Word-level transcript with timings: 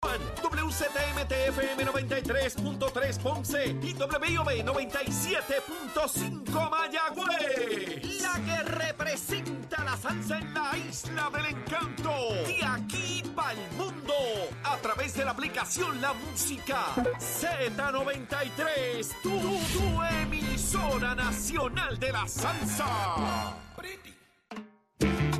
WZMTFM 0.00 1.84
93.3 1.84 3.18
Ponce 3.18 3.76
y 3.82 3.94
WIOB 3.94 4.64
97.5 4.64 6.70
Mayagüez. 6.70 8.22
La 8.22 8.34
que 8.44 8.62
representa 8.62 9.82
la 9.82 9.96
salsa 9.96 10.38
en 10.38 10.54
la 10.54 10.78
isla 10.78 11.28
del 11.30 11.46
encanto. 11.46 12.12
De 12.46 12.64
aquí 12.64 13.24
para 13.34 13.50
el 13.52 13.72
mundo. 13.72 14.14
A 14.62 14.76
través 14.76 15.14
de 15.14 15.24
la 15.24 15.32
aplicación 15.32 16.00
La 16.00 16.12
Música 16.12 16.94
Z93. 16.94 19.20
Tu, 19.22 19.30
tu 19.30 20.00
emisora 20.22 21.16
nacional 21.16 21.98
de 21.98 22.12
la 22.12 22.28
salsa. 22.28 22.86
Arranca 24.98 25.37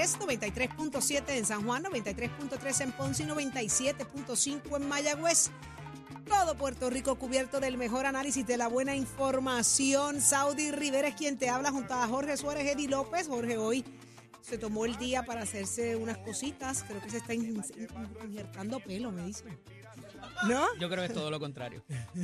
Z93, 0.00 0.70
93.7 0.78 1.22
en 1.36 1.44
San 1.46 1.64
Juan, 1.66 1.84
93.3 1.84 2.80
en 2.82 2.92
Ponce 2.92 3.22
y 3.22 3.26
97.5 3.26 4.76
en 4.76 4.88
Mayagüez. 4.88 5.50
Todo 6.26 6.54
Puerto 6.56 6.88
Rico 6.90 7.16
cubierto 7.16 7.60
del 7.60 7.76
mejor 7.76 8.06
análisis 8.06 8.46
de 8.46 8.56
la 8.56 8.68
buena 8.68 8.94
información. 8.94 10.20
Saudi 10.20 10.70
Rivera 10.70 11.08
es 11.08 11.14
quien 11.16 11.36
te 11.38 11.48
habla 11.50 11.70
junto 11.70 11.92
a 11.94 12.06
Jorge 12.06 12.36
Suárez, 12.36 12.66
Eddie 12.68 12.88
López. 12.88 13.26
Jorge 13.28 13.58
hoy 13.58 13.84
se 14.40 14.56
tomó 14.56 14.84
el 14.86 14.96
día 14.96 15.24
para 15.24 15.42
hacerse 15.42 15.96
unas 15.96 16.18
cositas. 16.18 16.84
Creo 16.84 17.00
que 17.02 17.10
se 17.10 17.16
está 17.18 17.34
in- 17.34 17.46
in- 17.56 17.64
injertando 18.24 18.80
pelo, 18.80 19.10
me 19.12 19.24
dicen. 19.26 19.58
¿No? 20.46 20.66
Yo 20.78 20.88
creo 20.88 21.00
que 21.02 21.06
es 21.08 21.12
todo 21.14 21.30
lo 21.30 21.40
contrario. 21.40 21.82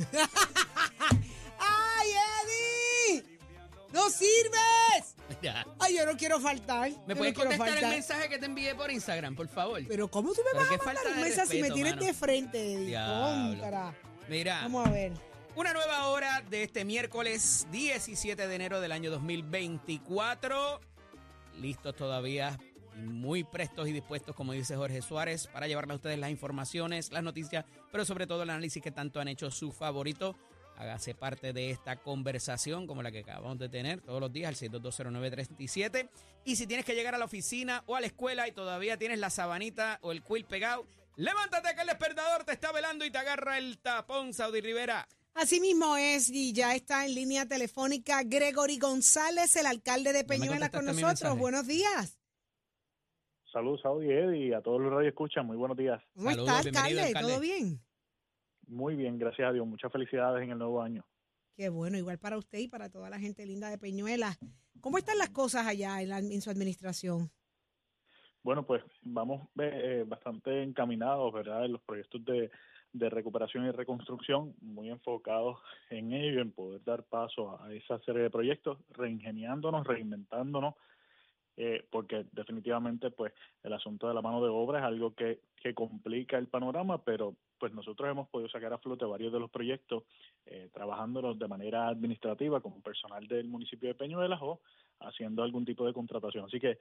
¡Ay, 1.59 2.09
Eddie! 3.11 3.37
¡No 3.93 4.09
sirves! 4.09 5.15
Ay, 5.79 5.95
yo 5.97 6.05
no 6.05 6.17
quiero 6.17 6.39
faltar. 6.39 6.91
¿Me 7.05 7.15
puedes 7.15 7.35
no 7.35 7.41
contestar 7.41 7.77
el 7.77 7.89
mensaje 7.89 8.29
que 8.29 8.37
te 8.39 8.45
envié 8.47 8.73
por 8.75 8.91
Instagram, 8.91 9.35
por 9.35 9.47
favor? 9.47 9.81
Pero 9.87 10.07
¿cómo 10.09 10.33
tú 10.33 10.41
me 10.41 10.51
Pero 10.51 10.63
vas 10.71 10.81
a 10.81 10.85
mandar 10.85 11.07
un 11.15 11.21
mensaje 11.21 11.47
si 11.47 11.61
me 11.61 11.71
tienes 11.71 11.93
mano. 11.95 12.05
de 12.05 12.13
frente? 12.13 12.73
Eddie? 12.73 12.85
Diablo. 12.87 13.49
Contra. 13.61 13.95
Mira, 14.29 14.61
Vamos 14.63 14.87
a 14.87 14.91
ver. 14.91 15.11
una 15.55 15.73
nueva 15.73 16.07
hora 16.07 16.43
de 16.49 16.63
este 16.63 16.83
miércoles 16.85 17.67
17 17.71 18.47
de 18.47 18.55
enero 18.55 18.81
del 18.81 18.91
año 18.91 19.09
2024. 19.11 20.79
Listos 21.59 21.95
todavía, 21.95 22.57
muy 22.97 23.43
prestos 23.43 23.87
y 23.87 23.93
dispuestos, 23.93 24.35
como 24.35 24.53
dice 24.53 24.75
Jorge 24.75 25.01
Suárez, 25.01 25.47
para 25.47 25.67
llevarle 25.67 25.93
a 25.93 25.95
ustedes 25.95 26.19
las 26.19 26.29
informaciones, 26.29 27.11
las 27.11 27.23
noticias, 27.23 27.65
pero 27.91 28.05
sobre 28.05 28.27
todo 28.27 28.43
el 28.43 28.49
análisis 28.49 28.81
que 28.83 28.91
tanto 28.91 29.19
han 29.19 29.27
hecho 29.27 29.49
su 29.51 29.71
favorito. 29.71 30.35
Hágase 30.77 31.15
parte 31.15 31.53
de 31.53 31.71
esta 31.71 31.95
conversación 31.95 32.85
como 32.85 33.01
la 33.01 33.11
que 33.11 33.19
acabamos 33.19 33.57
de 33.57 33.67
tener 33.67 34.01
todos 34.01 34.21
los 34.21 34.31
días 34.31 34.49
al 34.49 34.55
6220937. 34.71 36.07
Y 36.45 36.55
si 36.55 36.67
tienes 36.67 36.85
que 36.85 36.93
llegar 36.93 37.15
a 37.15 37.17
la 37.17 37.25
oficina 37.25 37.83
o 37.87 37.95
a 37.95 38.01
la 38.01 38.07
escuela 38.07 38.47
y 38.47 38.51
todavía 38.51 38.97
tienes 38.97 39.17
la 39.17 39.31
sabanita 39.31 39.97
o 40.01 40.11
el 40.11 40.23
quill 40.23 40.45
pegado, 40.45 40.85
levántate 41.15 41.73
que 41.73 41.81
el 41.81 41.87
despertador 41.87 42.43
te 42.43 42.53
está 42.53 42.71
velando 42.71 43.05
y 43.05 43.11
te 43.11 43.17
agarra 43.17 43.57
el 43.57 43.79
tapón, 43.79 44.33
Saudi 44.33 44.61
Rivera. 44.61 45.07
Así 45.33 45.59
mismo 45.59 45.97
es, 45.97 46.29
y 46.29 46.53
ya 46.53 46.75
está 46.75 47.05
en 47.05 47.15
línea 47.15 47.47
telefónica 47.47 48.21
Gregory 48.23 48.77
González, 48.77 49.55
el 49.55 49.65
alcalde 49.65 50.13
de 50.13 50.23
Peñuela, 50.23 50.69
con 50.69 50.85
nosotros. 50.85 51.37
Buenos 51.37 51.67
días. 51.67 52.17
Saludos, 53.51 53.81
Saudi 53.81 54.11
Eddie, 54.11 54.47
y 54.47 54.53
a 54.53 54.61
todos 54.61 54.79
los 54.81 54.91
radio 54.91 55.09
escuchan. 55.09 55.45
Muy 55.45 55.57
buenos 55.57 55.77
días. 55.77 56.01
¿Cómo 56.15 56.29
Saludos, 56.29 56.65
está, 56.65 56.85
alcalde. 56.85 57.13
¿Todo 57.19 57.39
bien? 57.39 57.79
Muy 58.67 58.95
bien, 58.95 59.17
gracias 59.17 59.49
a 59.49 59.53
Dios. 59.53 59.65
Muchas 59.65 59.91
felicidades 59.91 60.43
en 60.43 60.51
el 60.51 60.57
nuevo 60.57 60.81
año. 60.81 61.05
Qué 61.55 61.69
bueno, 61.69 61.97
igual 61.97 62.19
para 62.19 62.37
usted 62.37 62.59
y 62.59 62.67
para 62.67 62.89
toda 62.89 63.09
la 63.09 63.19
gente 63.19 63.45
linda 63.45 63.69
de 63.69 63.77
Peñuela. 63.77 64.37
¿Cómo 64.81 64.97
están 64.97 65.17
las 65.17 65.29
cosas 65.29 65.65
allá 65.65 66.01
en, 66.01 66.09
la- 66.09 66.19
en 66.19 66.41
su 66.41 66.49
administración? 66.49 67.31
Bueno, 68.43 68.65
pues 68.65 68.83
vamos 69.01 69.47
eh, 69.59 70.05
bastante 70.07 70.61
encaminados, 70.63 71.33
¿verdad? 71.33 71.65
En 71.65 71.73
los 71.73 71.81
proyectos 71.81 72.23
de, 72.25 72.51
de 72.93 73.09
recuperación 73.09 73.65
y 73.65 73.71
reconstrucción, 73.71 74.53
muy 74.61 74.89
enfocados 74.89 75.57
en 75.89 76.13
ello, 76.13 76.41
en 76.41 76.51
poder 76.51 76.83
dar 76.83 77.03
paso 77.03 77.61
a 77.61 77.73
esa 77.73 77.99
serie 77.99 78.21
de 78.21 78.29
proyectos, 78.29 78.77
reingeniándonos, 78.89 79.85
reinventándonos, 79.85 80.75
eh, 81.57 81.85
porque 81.89 82.25
definitivamente, 82.31 83.09
pues, 83.09 83.33
el 83.63 83.73
asunto 83.73 84.07
de 84.07 84.13
la 84.13 84.21
mano 84.21 84.41
de 84.43 84.49
obra 84.49 84.79
es 84.79 84.85
algo 84.85 85.15
que, 85.15 85.41
que 85.61 85.73
complica 85.73 86.37
el 86.37 86.47
panorama, 86.47 87.03
pero 87.03 87.35
pues 87.59 87.73
nosotros 87.73 88.09
hemos 88.09 88.27
podido 88.29 88.49
sacar 88.49 88.73
a 88.73 88.77
flote 88.77 89.05
varios 89.05 89.33
de 89.33 89.39
los 89.39 89.49
proyectos, 89.49 90.03
eh, 90.45 90.69
trabajándolos 90.73 91.37
de 91.37 91.47
manera 91.47 91.87
administrativa 91.87 92.61
como 92.61 92.81
personal 92.81 93.27
del 93.27 93.47
municipio 93.47 93.89
de 93.89 93.95
Peñuelas 93.95 94.39
o 94.41 94.61
haciendo 94.99 95.43
algún 95.43 95.65
tipo 95.65 95.85
de 95.85 95.93
contratación. 95.93 96.45
Así 96.45 96.59
que 96.59 96.79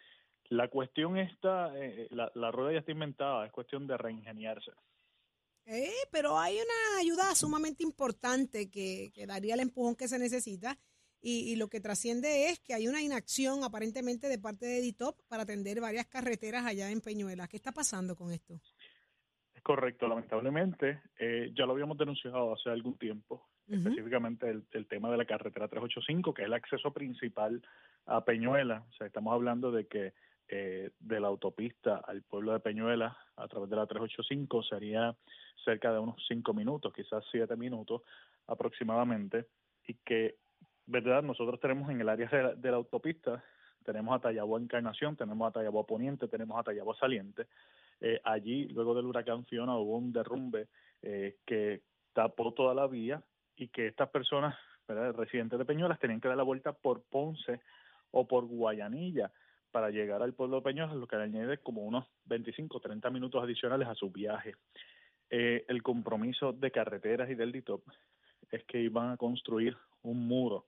la 0.49 0.69
cuestión 0.69 1.19
está, 1.19 1.73
eh, 1.77 2.09
la, 2.11 2.31
la 2.35 2.51
rueda 2.51 2.73
ya 2.73 2.79
está 2.81 2.93
inventada, 2.93 3.47
es 3.47 3.53
cuestión 3.53 3.87
de 3.87 3.97
reingeniarse. 3.97 4.73
Eh, 5.67 5.91
pero 6.13 6.39
hay 6.39 6.55
una 6.55 7.01
ayuda 7.01 7.35
sumamente 7.35 7.83
importante 7.83 8.71
que, 8.71 9.11
que 9.13 9.27
daría 9.27 9.55
el 9.55 9.61
empujón 9.61 9.97
que 9.97 10.07
se 10.07 10.19
necesita 10.19 10.79
y, 11.21 11.53
y 11.53 11.57
lo 11.57 11.69
que 11.69 11.81
trasciende 11.81 12.51
es 12.51 12.61
que 12.61 12.73
hay 12.73 12.87
una 12.87 13.03
inacción 13.03 13.65
aparentemente 13.65 14.29
de 14.29 14.39
parte 14.39 14.65
de 14.67 14.79
Editop 14.79 15.21
para 15.27 15.43
atender 15.43 15.81
varias 15.81 16.07
carreteras 16.07 16.65
allá 16.65 16.89
en 16.93 17.01
Peñuela. 17.01 17.49
¿Qué 17.49 17.57
está 17.57 17.73
pasando 17.73 18.15
con 18.15 18.33
esto? 18.33 18.61
Correcto, 19.67 20.07
lamentablemente, 20.07 21.01
eh, 21.19 21.51
ya 21.53 21.67
lo 21.67 21.73
habíamos 21.73 21.99
denunciado 21.99 22.55
hace 22.55 22.71
algún 22.71 22.97
tiempo, 22.99 23.49
específicamente 23.67 24.49
el, 24.49 24.63
el 24.71 24.87
tema 24.87 25.11
de 25.11 25.17
la 25.17 25.25
carretera 25.25 25.67
385, 25.67 26.33
que 26.33 26.43
es 26.43 26.47
el 26.47 26.55
acceso 26.55 26.93
principal 26.93 27.61
a 28.07 28.25
Peñuela. 28.25 28.85
O 28.89 28.93
sea, 28.93 29.09
estamos 29.09 29.35
hablando 29.35 29.73
de 29.73 29.89
que 29.89 30.13
eh, 30.47 30.91
de 31.01 31.19
la 31.19 31.27
autopista 31.27 31.97
al 31.97 32.23
pueblo 32.23 32.53
de 32.53 32.61
Peñuela 32.61 33.19
a 33.35 33.49
través 33.49 33.69
de 33.69 33.75
la 33.75 33.89
385 33.89 34.63
sería 34.63 35.17
cerca 35.65 35.93
de 35.93 35.99
unos 35.99 36.25
cinco 36.29 36.55
minutos, 36.55 36.93
quizás 36.95 37.25
siete 37.33 37.57
minutos 37.57 38.03
aproximadamente, 38.47 39.47
y 39.85 39.95
que, 39.95 40.37
verdad, 40.87 41.25
nosotros 41.25 41.59
tenemos 41.59 41.91
en 41.91 42.01
el 42.01 42.09
área 42.09 42.29
de 42.29 42.41
la, 42.41 42.55
de 42.55 42.71
la 42.71 42.77
autopista, 42.77 43.43
tenemos 43.85 44.15
a 44.15 44.21
Tallabó 44.21 44.59
Encarnación, 44.59 45.17
tenemos 45.17 45.49
a 45.49 45.55
Tallabó 45.55 45.85
Poniente, 45.85 46.29
tenemos 46.29 46.57
a 46.57 46.63
Tallabó 46.63 46.95
Saliente. 46.95 47.49
Eh, 48.01 48.21
allí, 48.25 48.69
luego 48.69 48.95
del 48.95 49.07
huracán 49.07 49.45
Fiona, 49.47 49.77
hubo 49.77 49.97
un 49.97 50.13
derrumbe 50.13 50.69
eh, 51.03 51.37
que 51.47 51.83
tapó 52.13 52.53
toda 52.53 52.75
la 52.75 52.87
vía 52.87 53.23
y 53.57 53.69
que 53.69 53.87
estas 53.87 54.09
personas, 54.11 54.57
residentes 54.87 55.59
de 55.59 55.65
Peñuelas, 55.65 55.99
tenían 55.99 56.21
que 56.21 56.29
dar 56.29 56.37
la 56.37 56.43
vuelta 56.43 56.73
por 56.73 57.03
Ponce 57.03 57.61
o 58.11 58.27
por 58.27 58.47
Guayanilla 58.47 59.31
para 59.71 59.91
llegar 59.91 60.23
al 60.23 60.35
pueblo 60.35 60.57
de 60.57 60.63
Peñuelas, 60.63 60.97
lo 60.97 61.07
que 61.07 61.17
le 61.17 61.25
añade 61.25 61.59
como 61.59 61.83
unos 61.83 62.07
25 62.27 62.81
30 62.81 63.11
minutos 63.11 63.43
adicionales 63.43 63.89
a 63.89 63.95
su 63.95 64.11
viaje. 64.11 64.55
Eh, 65.29 65.65
el 65.69 65.83
compromiso 65.83 66.53
de 66.53 66.71
carreteras 66.71 67.29
y 67.29 67.35
del 67.35 67.53
DITOP 67.53 67.83
es 68.51 68.65
que 68.65 68.81
iban 68.81 69.11
a 69.11 69.17
construir 69.17 69.77
un 70.03 70.27
muro 70.27 70.67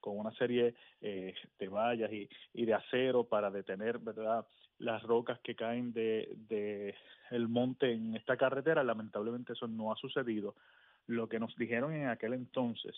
con 0.00 0.18
una 0.18 0.32
serie 0.32 0.74
eh, 1.00 1.34
de 1.58 1.68
vallas 1.68 2.12
y, 2.12 2.28
y 2.54 2.64
de 2.66 2.74
acero 2.74 3.24
para 3.24 3.50
detener 3.50 3.98
verdad 3.98 4.46
las 4.78 5.02
rocas 5.02 5.40
que 5.40 5.54
caen 5.54 5.92
de, 5.92 6.32
de 6.48 6.94
el 7.30 7.48
monte 7.48 7.92
en 7.92 8.14
esta 8.14 8.36
carretera. 8.36 8.84
Lamentablemente 8.84 9.52
eso 9.52 9.66
no 9.66 9.92
ha 9.92 9.96
sucedido. 9.96 10.54
Lo 11.06 11.28
que 11.28 11.40
nos 11.40 11.54
dijeron 11.56 11.92
en 11.94 12.08
aquel 12.08 12.34
entonces 12.34 12.94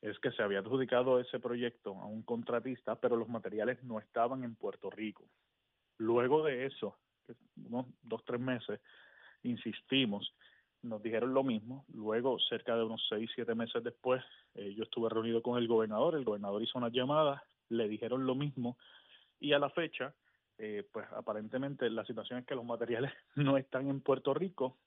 es 0.00 0.18
que 0.20 0.30
se 0.32 0.42
había 0.42 0.60
adjudicado 0.60 1.20
ese 1.20 1.40
proyecto 1.40 1.94
a 2.00 2.06
un 2.06 2.22
contratista 2.22 2.96
pero 2.96 3.16
los 3.16 3.28
materiales 3.28 3.82
no 3.82 3.98
estaban 3.98 4.44
en 4.44 4.54
Puerto 4.54 4.90
Rico. 4.90 5.24
Luego 5.98 6.44
de 6.44 6.66
eso 6.66 6.96
unos 7.56 7.86
dos 8.02 8.24
tres 8.24 8.40
meses 8.40 8.80
insistimos 9.42 10.34
nos 10.82 11.02
dijeron 11.02 11.34
lo 11.34 11.42
mismo. 11.42 11.84
Luego, 11.92 12.38
cerca 12.38 12.76
de 12.76 12.84
unos 12.84 13.04
seis, 13.08 13.30
siete 13.34 13.54
meses 13.54 13.82
después, 13.82 14.22
eh, 14.54 14.74
yo 14.74 14.84
estuve 14.84 15.08
reunido 15.08 15.42
con 15.42 15.58
el 15.58 15.66
gobernador. 15.68 16.14
El 16.14 16.24
gobernador 16.24 16.62
hizo 16.62 16.78
una 16.78 16.88
llamada, 16.88 17.42
le 17.68 17.88
dijeron 17.88 18.26
lo 18.26 18.34
mismo. 18.34 18.76
Y 19.40 19.52
a 19.52 19.58
la 19.58 19.70
fecha, 19.70 20.14
eh, 20.58 20.84
pues 20.92 21.06
aparentemente 21.12 21.88
la 21.90 22.04
situación 22.04 22.40
es 22.40 22.46
que 22.46 22.54
los 22.54 22.64
materiales 22.64 23.12
no 23.36 23.56
están 23.56 23.88
en 23.88 24.00
Puerto 24.00 24.34
Rico. 24.34 24.78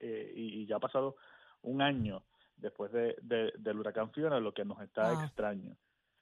Eh, 0.00 0.32
y, 0.34 0.66
ya 0.66 0.76
ha 0.76 0.80
pasado 0.80 1.16
un 1.62 1.80
año 1.80 2.24
después 2.56 2.90
de, 2.92 3.16
de- 3.22 3.52
del 3.56 3.78
huracán 3.78 4.10
Fiona, 4.12 4.40
lo 4.40 4.52
que 4.52 4.64
nos 4.64 4.80
está 4.80 5.12
Wow. 5.12 5.22
extraño. 5.24 5.76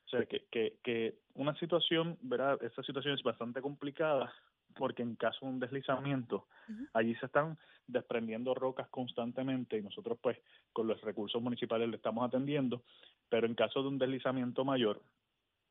O 0.06 0.08
sea, 0.08 0.26
que, 0.26 0.44
que, 0.50 0.78
que 0.82 1.20
una 1.34 1.54
situación, 1.58 2.18
¿verdad? 2.20 2.62
Esta 2.62 2.82
situación 2.82 3.14
es 3.14 3.22
bastante 3.22 3.62
complicada 3.62 4.32
porque 4.72 5.02
en 5.02 5.16
caso 5.16 5.46
de 5.46 5.52
un 5.52 5.60
deslizamiento, 5.60 6.46
allí 6.92 7.14
se 7.16 7.26
están 7.26 7.58
desprendiendo 7.86 8.54
rocas 8.54 8.88
constantemente 8.88 9.76
y 9.78 9.82
nosotros 9.82 10.18
pues 10.22 10.38
con 10.72 10.86
los 10.86 11.00
recursos 11.02 11.42
municipales 11.42 11.88
le 11.88 11.96
estamos 11.96 12.26
atendiendo, 12.26 12.82
pero 13.28 13.46
en 13.46 13.54
caso 13.54 13.82
de 13.82 13.88
un 13.88 13.98
deslizamiento 13.98 14.64
mayor, 14.64 15.02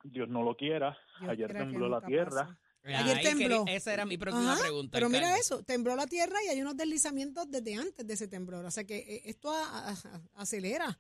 Dios 0.04 0.28
no 0.30 0.44
lo 0.44 0.56
quiera, 0.58 0.98
Dios 1.20 1.32
ayer 1.32 1.54
tembló 1.54 1.88
la 1.90 2.02
tierra. 2.02 2.58
Ayer 2.84 3.22
tembló. 3.22 3.64
esa 3.68 3.94
era 3.94 4.06
mi 4.06 4.18
próxima 4.18 4.54
Ajá, 4.54 4.62
pregunta. 4.64 4.92
Pero 4.98 5.08
mira 5.10 5.38
eso, 5.38 5.62
tembló 5.64 5.96
la 5.96 6.08
tierra 6.08 6.38
y 6.44 6.50
hay 6.50 6.62
unos 6.62 6.76
deslizamientos 6.76 7.50
desde 7.52 7.76
antes 7.76 8.08
de 8.08 8.14
ese 8.16 8.28
temblor. 8.28 8.66
O 8.66 8.72
sea 8.72 8.84
que 8.86 8.98
eh, 8.98 9.22
esto 9.26 9.52
a- 9.52 9.90
a- 9.90 9.92
a- 9.92 10.22
acelera 10.42 11.00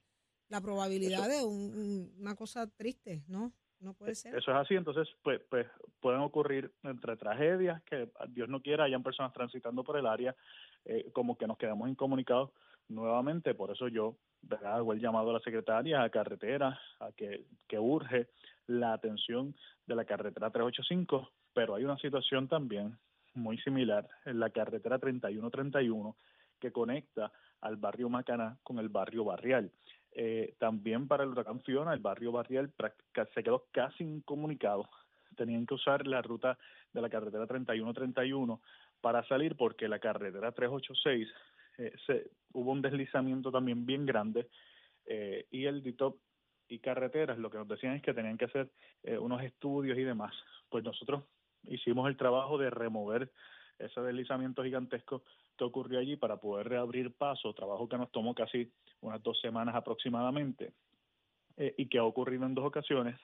la 0.50 0.62
probabilidad 0.62 1.28
de 1.28 1.44
un- 1.44 2.14
una 2.20 2.36
cosa 2.36 2.68
triste, 2.68 3.24
¿no? 3.28 3.52
No 3.82 3.94
puede 3.94 4.16
ser. 4.16 4.36
Eso 4.36 4.52
es 4.52 4.58
así, 4.58 4.76
entonces 4.76 5.08
pues, 5.24 5.42
pues 5.50 5.68
pueden 6.00 6.22
ocurrir 6.22 6.72
entre 6.84 7.18
tragedias 7.18 7.82
que 7.84 8.10
Dios 8.30 8.48
no 8.48 8.62
quiera 8.62 8.84
hayan 8.84 9.04
personas 9.04 9.34
transitando 9.34 9.84
por 9.84 9.98
el 9.98 10.06
área, 10.06 10.36
eh, 10.86 11.10
como 11.14 11.38
que 11.38 11.48
nos 11.48 11.58
quedamos 11.58 11.90
incomunicados 11.90 12.52
nuevamente, 12.88 13.56
por 13.56 13.72
eso 13.72 13.88
yo 13.88 14.18
¿verdad? 14.42 14.76
hago 14.76 14.94
el 14.94 15.00
llamado 15.00 15.32
a 15.32 15.34
la 15.34 15.40
secretaria, 15.40 16.04
a 16.04 16.10
carretera, 16.10 16.80
a 17.00 17.12
que, 17.12 17.46
que 17.68 17.80
urge 17.80 18.30
la 18.68 18.94
atención 18.94 19.56
de 19.88 19.96
la 19.96 20.06
carretera 20.06 20.52
385, 20.52 21.32
pero 21.54 21.76
hay 21.76 21.84
una 21.84 21.98
situación 21.98 22.48
también 22.48 22.98
muy 23.34 23.58
similar 23.60 24.08
en 24.26 24.40
la 24.40 24.50
carretera 24.50 25.00
3131 25.00 26.16
que 26.60 26.72
conecta 26.72 27.32
al 27.62 27.78
barrio 27.78 28.10
Macaná 28.10 28.58
con 28.64 28.80
el 28.80 28.90
barrio 28.90 29.26
Barrial. 29.26 29.72
Eh, 30.14 30.56
también 30.60 31.08
para 31.08 31.24
el 31.24 31.30
huracán 31.30 31.62
Fiona, 31.62 31.94
el 31.94 32.00
barrio 32.00 32.32
Barrial 32.32 32.72
se 33.34 33.44
quedó 33.44 33.68
casi 33.72 34.04
incomunicado. 34.04 34.90
Tenían 35.36 35.66
que 35.66 35.76
usar 35.76 36.06
la 36.08 36.22
ruta 36.22 36.58
de 36.94 37.02
la 37.02 37.10
carretera 37.10 37.48
3131 37.48 38.62
para 39.00 39.26
salir 39.28 39.56
porque 39.56 39.88
la 39.88 40.00
carretera 40.00 40.52
386 40.52 41.28
eh, 41.78 41.94
se, 42.06 42.32
hubo 42.54 42.72
un 42.72 42.82
deslizamiento 42.82 43.52
también 43.52 43.86
bien 43.86 44.06
grande 44.06 44.50
eh, 45.06 45.48
y 45.52 45.66
el 45.66 45.82
DITOP 45.82 46.18
y 46.68 46.80
carreteras 46.80 47.38
lo 47.38 47.50
que 47.50 47.58
nos 47.58 47.68
decían 47.68 47.96
es 47.96 48.02
que 48.02 48.14
tenían 48.14 48.38
que 48.38 48.46
hacer 48.46 48.70
eh, 49.04 49.18
unos 49.18 49.42
estudios 49.44 49.98
y 49.98 50.04
demás. 50.04 50.34
Pues 50.70 50.84
nosotros 50.84 51.24
hicimos 51.68 52.08
el 52.08 52.18
trabajo 52.18 52.58
de 52.58 52.70
remover 52.70 53.32
ese 53.78 54.00
deslizamiento 54.02 54.64
gigantesco 54.64 55.24
ocurrió 55.64 56.00
allí 56.00 56.16
para 56.16 56.38
poder 56.38 56.70
reabrir 56.70 57.14
paso, 57.14 57.54
trabajo 57.54 57.88
que 57.88 57.98
nos 57.98 58.12
tomó 58.12 58.34
casi 58.34 58.72
unas 59.02 59.22
dos 59.22 59.40
semanas 59.42 59.76
aproximadamente 59.76 60.74
eh, 61.58 61.74
y 61.78 61.88
que 61.88 61.98
ha 61.98 62.04
ocurrido 62.04 62.46
en 62.46 62.56
dos 62.56 62.66
ocasiones, 62.66 63.20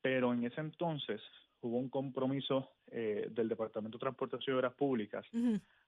pero 0.00 0.32
en 0.32 0.44
ese 0.44 0.60
entonces 0.60 1.20
hubo 1.60 1.78
un 1.78 1.88
compromiso 1.88 2.72
eh, 2.90 3.28
del 3.30 3.48
Departamento 3.48 3.98
de 3.98 4.02
Transportación 4.02 4.56
y 4.56 4.58
Obras 4.58 4.74
Públicas 4.74 5.24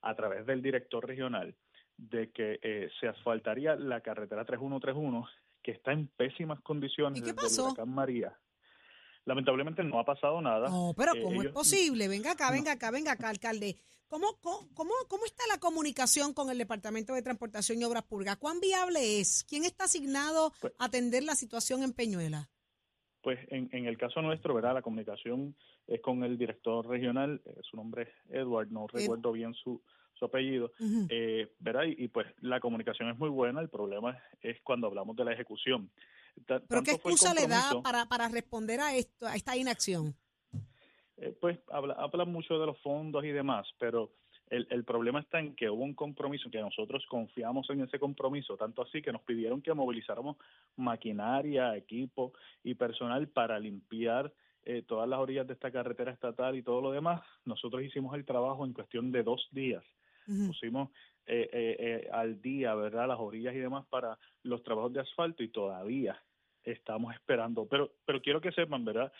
a 0.03 0.15
través 0.15 0.47
del 0.47 0.63
director 0.63 1.07
regional 1.07 1.55
de 1.97 2.31
que 2.31 2.59
eh, 2.63 2.91
se 3.01 3.09
asfaltaría 3.09 3.77
la 3.77 4.01
carretera 4.01 4.45
3131 4.45 5.27
que 5.63 5.73
está 5.73 5.93
en 5.93 6.09
pésimas 6.09 6.61
condiciones 6.61 7.21
¿Y 7.21 7.23
qué 7.23 7.33
desde 7.33 7.41
el 7.41 7.47
pasó? 7.47 7.65
huracán 7.67 7.95
María. 7.95 8.37
Lamentablemente 9.27 9.83
no 9.83 9.99
ha 9.99 10.05
pasado 10.05 10.41
nada. 10.43 10.69
No, 10.69 10.93
pero 10.97 11.15
Eh, 11.15 11.23
¿cómo 11.23 11.37
es 11.37 11.49
ellos- 11.49 11.53
posible? 11.55 12.09
Venga 12.09 12.33
acá, 12.33 12.51
venga 12.51 12.73
acá, 12.73 12.91
venga 12.91 13.13
acá, 13.13 13.29
alcalde. 13.31 13.77
¿Cómo, 14.07 14.39
cómo, 14.41 14.61
cómo, 15.09 15.25
está 15.25 15.43
la 15.49 15.59
comunicación 15.59 16.35
con 16.35 16.51
el 16.51 16.59
Departamento 16.59 17.15
de 17.15 17.23
Transportación 17.23 17.81
y 17.81 17.85
Obras 17.85 18.05
Públicas? 18.05 18.37
¿Cuán 18.37 18.61
viable 18.61 19.21
es? 19.21 19.45
¿Quién 19.49 19.65
está 19.65 19.85
asignado 19.85 20.53
Pues- 20.61 20.75
a 20.79 20.85
atender 20.85 21.23
la 21.25 21.35
situación 21.35 21.83
en 21.83 21.93
Peñuela? 21.95 22.49
Pues 23.23 23.39
en, 23.51 23.71
en 23.73 23.87
el 23.87 23.97
caso 23.97 24.21
nuestro, 24.21 24.53
¿verdad? 24.55 24.75
La 24.75 24.83
comunicación 24.83 25.57
es 25.87 26.01
con 26.03 26.23
el 26.23 26.37
director 26.37 26.87
regional, 26.87 27.41
eh, 27.47 27.57
su 27.63 27.77
nombre 27.77 28.03
es 28.03 28.09
Edward, 28.31 28.69
no 28.71 28.87
recuerdo 28.87 29.33
bien 29.33 29.55
su, 29.55 29.83
su 30.13 30.27
apellido, 30.27 30.71
Ujú. 30.79 31.07
eh, 31.09 31.51
¿verdad? 31.59 31.85
Y, 31.85 32.05
y, 32.05 32.09
pues 32.09 32.27
la 32.43 32.61
comunicación 32.61 33.09
es 33.09 33.19
muy 33.19 33.31
buena, 33.31 33.63
el 33.63 33.71
problema 33.71 34.19
es 34.43 34.61
cuando 34.63 34.87
hablamos 34.89 35.17
de 35.17 35.25
la 35.25 35.33
ejecución. 35.33 35.91
¿Pero 36.69 36.83
qué 36.83 36.93
excusa 36.93 37.33
le 37.35 37.47
da 37.47 37.71
para, 37.83 38.07
para 38.07 38.29
responder 38.29 38.81
a 38.81 38.95
esto, 38.95 39.27
a 39.27 39.37
esta 39.37 39.57
inacción? 39.57 40.15
eh, 41.17 41.37
pues 41.41 41.59
habla, 41.71 41.95
habla 41.95 42.25
mucho 42.25 42.59
de 42.59 42.67
los 42.67 42.79
fondos 42.81 43.25
y 43.25 43.29
demás, 43.29 43.67
pero 43.79 44.13
el, 44.49 44.67
el 44.71 44.85
problema 44.85 45.21
está 45.21 45.41
en 45.41 45.55
que 45.55 45.71
hubo 45.71 45.83
un 45.83 45.95
compromiso, 45.95 46.51
que 46.51 46.61
nosotros 46.61 47.05
confiamos 47.09 47.69
en 47.71 47.81
ese 47.83 47.99
compromiso, 47.99 48.57
tanto 48.57 48.83
así 48.83 49.01
que 49.01 49.13
nos 49.13 49.23
pidieron 49.23 49.63
que 49.63 49.73
movilizáramos 49.73 50.37
maquinaria, 50.77 51.77
equipo 51.77 52.33
y 52.63 52.75
personal 52.75 53.29
para 53.29 53.59
limpiar 53.59 54.33
eh, 54.65 54.83
todas 54.83 55.09
las 55.09 55.19
orillas 55.19 55.47
de 55.47 55.55
esta 55.55 55.71
carretera 55.71 56.13
estatal 56.13 56.57
y 56.57 56.63
todo 56.63 56.81
lo 56.81 56.91
demás. 56.91 57.23
Nosotros 57.45 57.83
hicimos 57.83 58.15
el 58.15 58.25
trabajo 58.25 58.65
en 58.65 58.73
cuestión 58.73 59.13
de 59.13 59.23
dos 59.23 59.47
días. 59.53 59.85
Ujú. 60.27 60.49
Pusimos 60.49 60.91
eh, 61.27 61.49
eh, 61.53 61.77
eh, 61.79 62.09
al 62.13 62.43
día, 62.43 62.75
¿verdad? 62.75 63.09
Las 63.09 63.19
orillas 63.19 63.55
y 63.55 63.59
demás 63.59 63.87
para 63.89 64.19
los 64.43 64.63
trabajos 64.63 64.93
de 64.93 65.01
asfalto 65.01 65.43
y 65.43 65.49
todavía 65.49 66.23
estamos 66.63 67.15
esperando. 67.15 67.67
Pero, 67.67 67.93
pero 68.05 68.21
quiero 68.21 68.41
que 68.41 68.53
sepan, 68.53 68.85
¿verdad? 68.85 69.11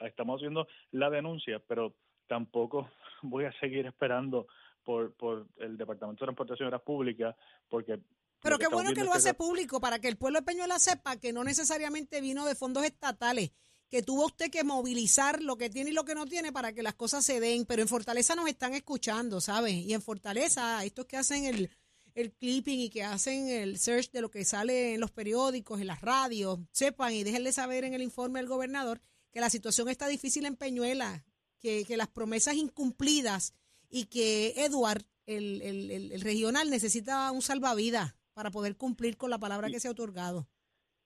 Estamos 0.00 0.38
haciendo 0.38 0.66
la 0.92 1.10
denuncia, 1.10 1.60
pero 1.66 1.94
tampoco 2.26 2.88
voy 3.22 3.44
a 3.44 3.52
seguir 3.60 3.86
esperando 3.86 4.46
por, 4.82 5.14
por 5.14 5.46
el 5.58 5.76
Departamento 5.76 6.24
de 6.24 6.26
Transportación 6.26 6.66
y 6.66 6.68
Obras 6.68 6.82
Públicas, 6.82 7.36
porque... 7.68 7.98
Pero 8.40 8.58
qué 8.58 8.66
bueno 8.66 8.92
que 8.92 9.04
lo 9.04 9.12
hace 9.12 9.34
público 9.34 9.78
para 9.78 10.00
que 10.00 10.08
el 10.08 10.16
pueblo 10.16 10.40
de 10.40 10.44
Peñuela 10.44 10.78
sepa 10.80 11.16
que 11.16 11.32
no 11.32 11.44
necesariamente 11.44 12.20
vino 12.20 12.44
de 12.44 12.56
fondos 12.56 12.82
estatales, 12.84 13.52
que 13.92 14.02
tuvo 14.02 14.24
usted 14.24 14.50
que 14.50 14.64
movilizar 14.64 15.42
lo 15.42 15.58
que 15.58 15.68
tiene 15.68 15.90
y 15.90 15.92
lo 15.92 16.06
que 16.06 16.14
no 16.14 16.24
tiene 16.24 16.50
para 16.50 16.72
que 16.72 16.82
las 16.82 16.94
cosas 16.94 17.26
se 17.26 17.40
den. 17.40 17.66
Pero 17.66 17.82
en 17.82 17.88
Fortaleza 17.88 18.34
nos 18.34 18.48
están 18.48 18.72
escuchando, 18.72 19.38
¿sabes? 19.42 19.74
Y 19.74 19.92
en 19.92 20.00
Fortaleza, 20.00 20.82
estos 20.82 21.04
que 21.04 21.18
hacen 21.18 21.44
el, 21.44 21.68
el 22.14 22.32
clipping 22.32 22.80
y 22.80 22.88
que 22.88 23.04
hacen 23.04 23.48
el 23.50 23.78
search 23.78 24.10
de 24.10 24.22
lo 24.22 24.30
que 24.30 24.46
sale 24.46 24.94
en 24.94 25.00
los 25.00 25.10
periódicos, 25.10 25.78
en 25.78 25.88
las 25.88 26.00
radios, 26.00 26.58
sepan 26.72 27.12
y 27.12 27.22
déjenle 27.22 27.52
saber 27.52 27.84
en 27.84 27.92
el 27.92 28.00
informe 28.00 28.38
al 28.40 28.46
gobernador 28.46 29.02
que 29.30 29.40
la 29.40 29.50
situación 29.50 29.90
está 29.90 30.08
difícil 30.08 30.46
en 30.46 30.56
Peñuela, 30.56 31.22
que, 31.60 31.84
que 31.84 31.98
las 31.98 32.08
promesas 32.08 32.54
incumplidas 32.54 33.52
y 33.90 34.06
que 34.06 34.54
Eduard, 34.56 35.04
el, 35.26 35.60
el- 35.60 35.90
el- 35.90 36.12
el 36.12 36.20
regional, 36.22 36.70
necesita 36.70 37.30
un 37.30 37.42
salvavidas 37.42 38.14
para 38.32 38.50
poder 38.50 38.76
cumplir 38.78 39.18
con 39.18 39.28
la 39.28 39.38
palabra 39.38 39.68
que 39.68 39.80
se 39.80 39.88
ha 39.88 39.90
otorgado. 39.90 40.48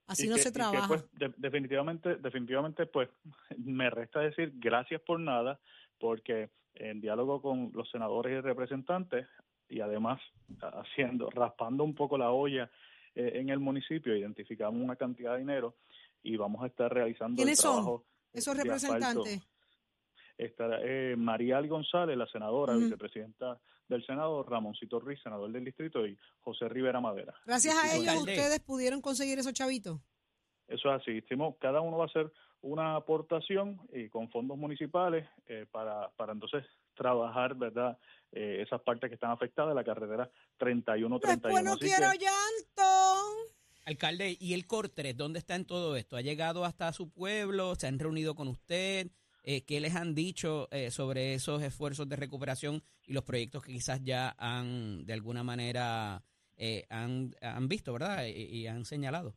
Así 0.06 0.26
y 0.26 0.28
no 0.28 0.36
que- 0.36 0.42
se 0.42 0.48
que, 0.50 0.54
trabaja. 0.54 0.88
pues, 0.88 1.04
de- 1.12 1.34
definitivamente, 1.36 2.16
definitivamente, 2.16 2.86
pues, 2.86 3.08
me 3.58 3.90
resta 3.90 4.20
decir 4.20 4.52
gracias 4.56 5.00
por 5.02 5.18
nada, 5.20 5.58
porque 5.98 6.50
en 6.74 7.00
diálogo 7.00 7.40
con 7.42 7.72
los 7.74 7.90
senadores 7.90 8.38
y 8.38 8.40
representantes, 8.40 9.26
y 9.68 9.80
además 9.80 10.20
haciendo, 10.60 11.28
raspando 11.30 11.82
un 11.84 11.94
poco 11.94 12.16
la 12.18 12.30
olla 12.30 12.70
eh, 13.14 13.32
en 13.34 13.48
el 13.48 13.58
municipio, 13.58 14.14
identificamos 14.14 14.80
una 14.80 14.94
cantidad 14.96 15.32
de 15.32 15.38
dinero 15.40 15.74
y 16.22 16.36
vamos 16.36 16.62
a 16.62 16.66
estar 16.66 16.92
realizando 16.92 17.36
¿Quiénes 17.36 17.58
el 17.58 17.62
son 17.62 17.72
trabajo 17.76 18.04
Esos 18.32 18.54
de 18.56 18.70
asfalto. 18.70 18.94
representantes. 19.24 19.48
Estará 20.38 20.78
eh, 20.82 21.16
María 21.16 21.60
González, 21.62 22.16
la 22.16 22.26
senadora, 22.26 22.76
vicepresidenta 22.76 23.58
del 23.88 24.04
Senado, 24.04 24.42
Ramoncito 24.42 24.98
Ruiz, 25.00 25.20
senador 25.22 25.50
del 25.52 25.64
distrito, 25.64 26.06
y 26.06 26.16
José 26.40 26.68
Rivera 26.68 27.00
Madera. 27.00 27.34
Gracias 27.46 27.74
a 27.76 27.94
ellos 27.94 28.08
alcalde. 28.08 28.32
ustedes 28.32 28.60
pudieron 28.60 29.00
conseguir 29.00 29.38
esos 29.38 29.52
chavitos. 29.52 30.00
Eso 30.68 30.92
es 30.92 31.00
así. 31.00 31.12
Hicimos, 31.12 31.56
cada 31.60 31.80
uno 31.80 31.98
va 31.98 32.04
a 32.04 32.08
hacer 32.08 32.32
una 32.62 32.96
aportación 32.96 33.80
y 33.92 34.08
con 34.08 34.28
fondos 34.30 34.58
municipales 34.58 35.28
eh, 35.46 35.66
para, 35.70 36.10
para 36.16 36.32
entonces 36.32 36.64
trabajar, 36.94 37.54
¿verdad? 37.54 37.96
Eh, 38.32 38.62
esas 38.66 38.80
partes 38.82 39.08
que 39.08 39.14
están 39.14 39.30
afectadas 39.30 39.70
de 39.70 39.74
la 39.76 39.84
carretera 39.84 40.28
3131. 40.58 41.18
Después 41.20 41.64
no 41.64 41.72
Así 41.72 41.80
que- 41.80 41.86
quiero 41.86 42.12
llanto. 42.12 43.52
Alcalde, 43.84 44.36
¿y 44.40 44.54
el 44.54 44.66
Cortres 44.66 45.16
dónde 45.16 45.38
está 45.38 45.54
en 45.54 45.64
todo 45.64 45.94
esto? 45.94 46.16
¿Ha 46.16 46.20
llegado 46.20 46.64
hasta 46.64 46.92
su 46.92 47.08
pueblo? 47.10 47.76
¿Se 47.76 47.86
han 47.86 48.00
reunido 48.00 48.34
con 48.34 48.48
usted? 48.48 49.12
Eh, 49.48 49.64
¿Qué 49.64 49.80
les 49.80 49.94
han 49.94 50.12
dicho 50.12 50.66
eh, 50.72 50.90
sobre 50.90 51.34
esos 51.34 51.62
esfuerzos 51.62 52.08
de 52.08 52.16
recuperación 52.16 52.82
y 53.06 53.12
los 53.12 53.22
proyectos 53.22 53.64
que 53.64 53.72
quizás 53.72 54.02
ya 54.02 54.34
han, 54.38 55.06
de 55.06 55.12
alguna 55.12 55.44
manera, 55.44 56.20
eh, 56.56 56.84
han, 56.90 57.30
han 57.40 57.68
visto, 57.68 57.92
¿verdad? 57.92 58.26
Y, 58.26 58.66
han 58.66 58.84
señalado. 58.84 59.36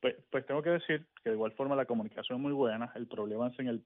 Pues, 0.00 0.16
pues 0.30 0.46
tengo 0.46 0.62
que 0.62 0.70
decir 0.70 1.06
que 1.22 1.28
de 1.28 1.36
igual 1.36 1.52
forma 1.52 1.76
la 1.76 1.84
comunicación 1.84 2.38
es 2.38 2.42
muy 2.42 2.54
buena, 2.54 2.90
el 2.94 3.06
problema 3.06 3.48
es 3.48 3.58
en 3.58 3.68
el, 3.68 3.84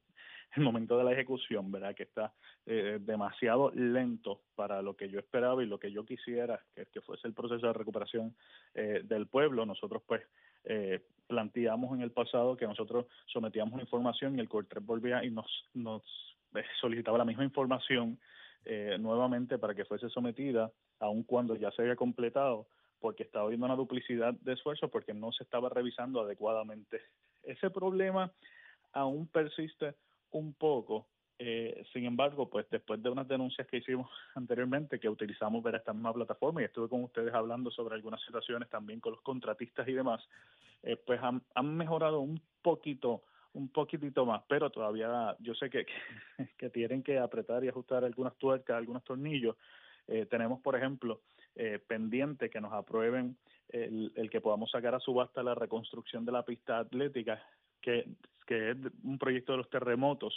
el 0.55 0.62
momento 0.62 0.97
de 0.97 1.03
la 1.03 1.12
ejecución, 1.12 1.73
¿verdad? 1.73 1.97
Que 1.97 2.05
está 2.05 2.33
eh, 2.67 2.99
demasiado 3.00 3.73
lento 3.73 4.43
para 4.55 4.83
lo 4.83 4.95
que 4.95 5.09
yo 5.09 5.19
esperaba 5.19 5.64
y 5.64 5.67
lo 5.67 5.81
que 5.81 5.91
yo 5.91 6.05
quisiera 6.05 6.61
que, 6.76 6.87
que 6.87 7.00
fuese 7.00 7.26
el 7.26 7.35
proceso 7.35 7.67
de 7.67 7.73
recuperación 7.73 8.37
eh, 8.75 9.00
del 9.03 9.26
pueblo. 9.26 9.67
Nosotros 9.67 10.03
pues 10.07 10.23
eh, 10.64 11.00
planteamos 11.26 11.94
en 11.94 12.02
el 12.02 12.12
pasado 12.12 12.56
que 12.56 12.66
nosotros 12.66 13.06
sometíamos 13.26 13.75
una 13.75 13.83
información 13.83 14.37
y 14.37 14.40
el 14.40 14.49
COR3 14.49 14.85
volvía 14.85 15.25
y 15.25 15.30
nos, 15.30 15.47
nos 15.75 16.02
eh, 16.54 16.64
solicitaba 16.80 17.18
la 17.18 17.25
misma 17.25 17.44
información 17.44 18.18
eh, 18.64 18.97
nuevamente 18.99 19.59
para 19.59 19.75
que 19.75 19.85
fuese 19.85 20.09
sometida, 20.09 20.73
aun 21.00 21.23
cuando 21.23 21.56
ya 21.56 21.71
se 21.73 21.83
había 21.83 21.97
completado 21.97 22.66
porque 22.99 23.25
estaba 23.25 23.44
habiendo 23.44 23.66
una 23.66 23.76
duplicidad 23.76 24.33
de 24.33 24.54
esfuerzos 24.54 24.90
porque 24.90 25.12
no 25.12 25.33
se 25.33 25.44
estaba 25.44 25.68
revisando 25.68 26.23
adecuadamente. 26.23 27.02
Ese 27.42 27.68
problema 27.68 28.33
aún 28.92 29.26
persiste 29.26 29.94
un 30.30 30.54
poco. 30.54 31.06
Eh, 31.38 31.85
sin 31.93 32.05
embargo, 32.05 32.49
pues 32.49 32.67
después 32.71 33.03
de 33.03 33.11
unas 33.11 33.26
denuncias 33.26 33.67
que 33.67 33.79
hicimos 33.79 34.09
anteriormente, 34.35 35.00
que 35.00 35.09
utilizamos 35.09 35.62
ver 35.62 35.76
esta 35.76 35.93
misma 35.93 36.12
plataforma 36.12 36.62
y 36.62 36.64
estuve 36.64 36.88
con 36.88 37.03
ustedes 37.05 37.35
hablando 37.35 37.71
sobre 37.71 37.95
algunas 37.95 38.23
situaciones 38.23 38.69
también 38.69 39.00
con 39.00 39.12
los 39.12 39.23
contratistas 39.23 39.87
y 39.88 39.93
demás, 39.93 40.23
eh, 40.83 40.97
pues 40.97 41.21
han, 41.23 41.76
mejorado 41.76 42.21
un 42.21 42.41
poquito 42.62 43.23
un 43.55 43.69
poquitito 43.69 44.26
más, 44.26 44.43
pero 44.49 44.71
todavía 44.71 45.37
yo 45.38 45.55
sé 45.55 45.71
que, 45.71 45.87
que, 46.59 46.71
tienen 46.71 47.05
que 47.05 47.19
apretar 47.19 47.64
y 47.64 47.69
ajustar 47.69 48.05
algunas 48.05 48.37
tuercas, 48.37 48.76
algunos 48.76 49.05
tornillos. 49.05 49.57
Eh, 50.09 50.26
tenemos, 50.26 50.61
por 50.61 50.75
ejemplo, 50.75 51.23
eh, 51.55 51.79
pendiente 51.87 52.50
que 52.50 52.61
nos 52.61 52.73
aprueben 52.73 53.37
el, 53.69 54.12
el, 54.17 54.29
que 54.29 54.41
podamos 54.41 54.73
sacar 54.73 54.97
a 54.97 55.00
subasta 55.00 55.43
la 55.45 55.55
reconstrucción 55.55 56.25
de 56.25 56.33
la 56.33 56.45
pista 56.45 56.81
atlética, 56.81 57.41
que 57.81 58.09
es 58.49 58.76
un 59.05 59.19
proyecto 59.19 59.53
de 59.53 59.59
los 59.59 59.71
terremotos, 59.71 60.35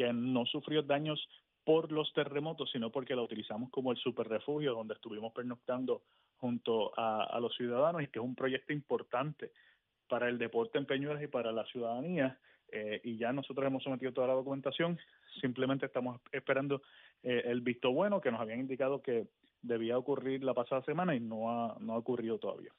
que 0.00 0.14
no 0.14 0.46
sufrió 0.46 0.82
daños 0.82 1.28
por 1.62 1.92
los 1.92 2.10
terremotos, 2.14 2.70
sino 2.70 2.90
porque 2.90 3.14
la 3.14 3.20
utilizamos 3.20 3.68
como 3.68 3.92
el 3.92 3.98
super 3.98 4.26
refugio 4.26 4.72
donde 4.72 4.94
estuvimos 4.94 5.30
pernoctando 5.34 6.04
junto 6.38 6.98
a, 6.98 7.24
a 7.24 7.38
los 7.38 7.54
ciudadanos 7.54 8.02
y 8.02 8.06
que 8.06 8.18
es 8.18 8.24
un 8.24 8.34
proyecto 8.34 8.72
importante 8.72 9.52
para 10.08 10.30
el 10.30 10.38
deporte 10.38 10.78
en 10.78 10.86
Peñuelas 10.86 11.22
y 11.22 11.26
para 11.26 11.52
la 11.52 11.66
ciudadanía. 11.66 12.38
Eh, 12.72 13.02
y 13.04 13.18
ya 13.18 13.30
nosotros 13.34 13.66
hemos 13.66 13.82
sometido 13.82 14.10
toda 14.14 14.28
la 14.28 14.32
documentación, 14.32 14.98
simplemente 15.38 15.84
estamos 15.84 16.18
esperando 16.32 16.80
eh, 17.22 17.42
el 17.44 17.60
visto 17.60 17.92
bueno 17.92 18.22
que 18.22 18.30
nos 18.30 18.40
habían 18.40 18.60
indicado 18.60 19.02
que 19.02 19.26
debía 19.60 19.98
ocurrir 19.98 20.42
la 20.42 20.54
pasada 20.54 20.82
semana 20.84 21.14
y 21.14 21.20
no 21.20 21.50
ha, 21.50 21.76
no 21.78 21.92
ha 21.92 21.98
ocurrido 21.98 22.38
todavía. 22.38 22.72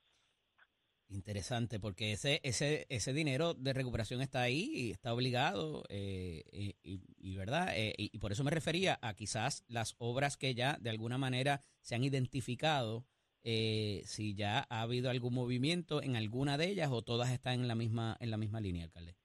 Interesante, 1.12 1.78
porque 1.78 2.14
ese, 2.14 2.40
ese, 2.42 2.88
ese 2.90 3.12
dinero 3.12 3.54
de 3.54 3.74
recuperación 3.74 4.22
está 4.22 4.44
ahí 4.44 4.92
está 4.92 5.14
obligado, 5.14 5.84
eh, 5.90 6.46
y, 6.54 7.02
y, 7.18 7.36
verdad, 7.36 7.68
eh, 7.76 7.94
y, 7.98 8.18
por 8.20 8.32
eso 8.32 8.46
me 8.46 8.52
refería 8.52 8.98
a 9.02 9.14
quizás 9.14 9.66
las 9.68 9.94
obras 10.00 10.38
que 10.38 10.56
ya 10.56 10.78
de 10.80 10.90
alguna 10.90 11.18
manera 11.18 11.64
se 11.82 11.96
han 11.96 12.06
identificado 12.06 13.04
eh, 13.44 14.04
si 14.06 14.36
ya 14.36 14.66
ha 14.70 14.84
habido 14.84 15.10
algún 15.10 15.34
movimiento 15.34 16.02
en 16.02 16.16
alguna 16.16 16.58
de 16.58 16.70
ellas 16.70 16.90
o 16.94 17.02
todas 17.02 17.30
están 17.32 17.60
en 17.60 17.68
la 17.68 17.76
misma 17.76 18.16
en 18.22 18.32
la 18.32 18.38
misma 18.38 18.62
línea, 18.62 18.86
alcalde. 18.86 19.18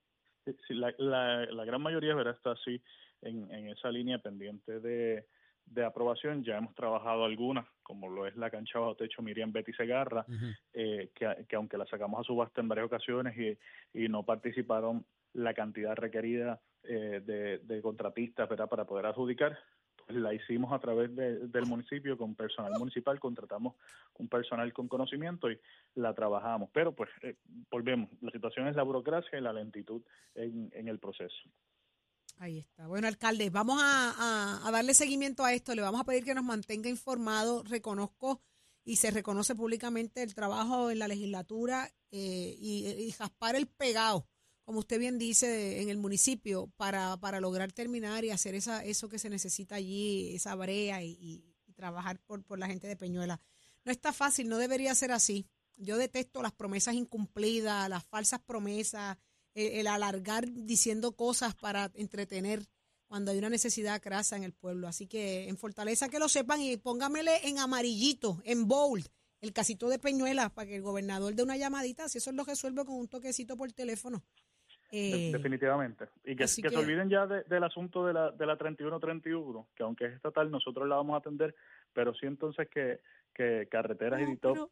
Sí, 0.45 0.75
la, 0.75 0.93
la, 0.99 1.47
la 1.47 1.65
gran 1.65 1.83
mayoría 1.83 2.17
¿verdad? 2.17 2.35
está 2.35 2.53
así 2.53 2.83
en, 3.23 3.49
en 3.53 3.69
esa 3.69 3.93
línea 3.93 4.19
pendiente 4.19 4.81
de, 4.81 5.29
de 5.67 5.85
aprobación. 5.85 6.43
Ya 6.45 6.59
hemos 6.59 6.75
trabajado 6.75 7.25
algunas, 7.25 7.67
como 7.83 8.09
lo 8.09 8.27
es 8.27 8.37
la 8.37 8.51
cancha 8.51 8.79
bajo 8.79 8.97
techo 8.97 9.23
Miriam 9.23 9.53
Betty 9.53 9.73
Segarra, 9.73 10.25
uh 10.29 10.33
-huh. 10.33 10.57
eh, 10.73 11.11
que, 11.15 11.47
que, 11.49 11.57
aunque 11.57 11.77
la 11.77 11.87
sacamos 11.87 12.21
a 12.21 12.25
subasta 12.25 12.61
en 12.61 12.69
varias 12.69 12.87
ocasiones 12.87 13.37
y, 13.37 14.03
y 14.05 14.09
no 14.09 14.23
participaron 14.23 15.05
la 15.35 15.53
cantidad 15.53 15.95
requerida 15.95 16.61
eh, 16.85 17.21
de, 17.25 17.59
de 17.59 17.83
contratistas 17.83 18.49
¿verdad? 18.49 18.69
para 18.69 18.85
poder 18.87 19.07
adjudicar, 19.07 19.59
la 20.09 20.33
hicimos 20.33 20.73
a 20.73 20.79
través 20.79 21.15
de, 21.17 21.49
del 21.49 21.67
municipio 21.67 22.17
con 22.17 22.35
personal 22.35 22.73
municipal, 22.79 23.19
contratamos 23.19 23.75
un 24.19 24.29
personal 24.29 24.73
con 24.73 24.89
conocimiento 24.89 25.51
y 25.51 25.59
la 25.97 26.15
trabajamos. 26.15 26.71
Pero 26.73 26.93
pues 26.93 27.11
eh, 27.23 27.35
volvemos, 27.71 28.09
la 28.21 28.31
situación 28.31 28.69
es 28.69 28.77
la 28.77 28.85
burocracia 28.85 29.39
y 29.39 29.43
la 29.43 29.53
lentitud 29.53 30.03
en, 30.35 30.71
en 30.75 30.89
el 30.89 30.99
proceso. 30.99 31.37
Ahí 32.39 32.59
está. 32.59 32.87
Bueno, 32.87 33.09
alcalde, 33.09 33.51
vamos 33.51 33.81
a, 33.83 34.69
darle 34.71 34.95
seguimiento 34.95 35.45
a 35.45 35.53
esto. 35.53 35.75
Le 35.75 35.83
vamos 35.83 36.01
a 36.01 36.05
pedir 36.05 36.25
que 36.25 36.35
nos 36.35 36.45
mantenga 36.45 36.89
informado. 36.89 37.63
Reconozco 37.63 38.41
y 38.85 38.97
se 38.97 39.11
reconoce 39.11 39.55
públicamente 39.55 40.23
el 40.23 40.35
trabajo 40.35 40.91
en 40.91 40.99
la 40.99 41.09
legislatura 41.09 41.93
eh, 42.11 42.57
y, 42.59 42.89
y 42.89 43.11
jaspar 43.13 43.57
el 43.57 43.67
pegado 43.67 44.29
como 44.67 44.81
usted 44.81 44.99
bien 44.99 45.17
dice, 45.17 45.81
en 45.81 45.91
el 45.91 45.97
municipio 45.97 46.73
para, 46.77 47.17
para 47.19 47.39
lograr 47.39 47.71
terminar 47.71 48.25
y 48.25 48.31
hacer 48.31 48.57
esa, 48.57 48.85
eso 48.85 49.09
que 49.09 49.21
se 49.21 49.31
necesita 49.31 49.77
allí, 49.77 50.35
esa 50.35 50.57
brea 50.57 51.05
y, 51.05 51.13
y, 51.21 51.55
y 51.67 51.73
trabajar 51.73 52.19
por, 52.19 52.43
por 52.43 52.59
la 52.59 52.67
gente 52.67 52.89
de 52.89 52.97
Peñuela. 52.97 53.41
No 53.85 53.93
está 53.93 54.13
fácil, 54.13 54.49
no 54.49 54.59
debería 54.59 54.93
ser 54.97 55.13
así. 55.13 55.47
Yo 55.77 55.97
detesto 55.97 56.43
las 56.43 56.51
promesas 56.51 56.95
incumplidas, 56.95 57.89
las 57.89 58.05
falsas 58.07 58.41
promesas, 58.41 59.17
el, 59.57 59.81
el 59.81 59.87
alargar 59.89 60.45
diciendo 60.53 61.17
cosas 61.17 61.57
para 61.57 61.91
entretener 61.95 62.61
cuando 63.09 63.31
hay 63.31 63.39
una 63.39 63.51
necesidad 63.51 64.01
crasa 64.01 64.37
en 64.37 64.45
el 64.45 64.53
pueblo. 64.53 64.89
Así 64.89 65.07
que 65.07 65.49
en 65.49 65.57
Fortaleza 65.57 66.09
que 66.09 66.19
lo 66.19 66.29
sepan 66.29 66.61
y 66.61 66.77
póngamele 66.77 67.49
en 67.49 67.59
amarillito, 67.59 68.41
en 68.45 68.69
bold, 68.69 69.07
el 69.41 69.53
casito 69.53 69.89
de 69.89 69.99
Peñuela 69.99 70.49
para 70.51 70.69
que 70.69 70.77
el 70.77 70.83
gobernador 70.83 71.35
dé 71.35 71.43
una 71.43 71.57
llamadita, 71.57 72.09
si 72.09 72.19
eso 72.19 72.33
lo 72.33 72.45
resuelve 72.45 72.85
con 72.85 72.97
un 72.97 73.09
toquecito 73.09 73.57
por 73.57 73.73
teléfono. 73.73 74.23
Eh, 74.93 75.31
Definitivamente. 75.33 76.07
Y 76.25 76.37
que, 76.37 76.45
que, 76.45 76.63
que, 76.63 76.71
se 76.71 76.77
olviden 76.77 77.09
ya 77.09 77.27
de, 77.27 77.43
del 77.45 77.65
asunto 77.65 78.07
de 78.07 78.13
la, 78.13 78.31
de 78.31 78.47
la 78.47 78.57
3131, 78.57 79.69
que 79.75 79.83
aunque 79.83 80.07
es 80.07 80.15
estatal, 80.15 80.51
nosotros 80.51 80.89
la 80.89 80.97
vamos 80.97 81.15
a 81.15 81.19
atender, 81.19 81.55
pero 81.93 82.15
sí 82.15 82.27
entonces 82.27 82.69
que, 82.69 83.01
que 83.35 83.67
carreteras 83.71 84.21
no, 84.21 84.33
y 84.33 84.37
todo. 84.37 84.71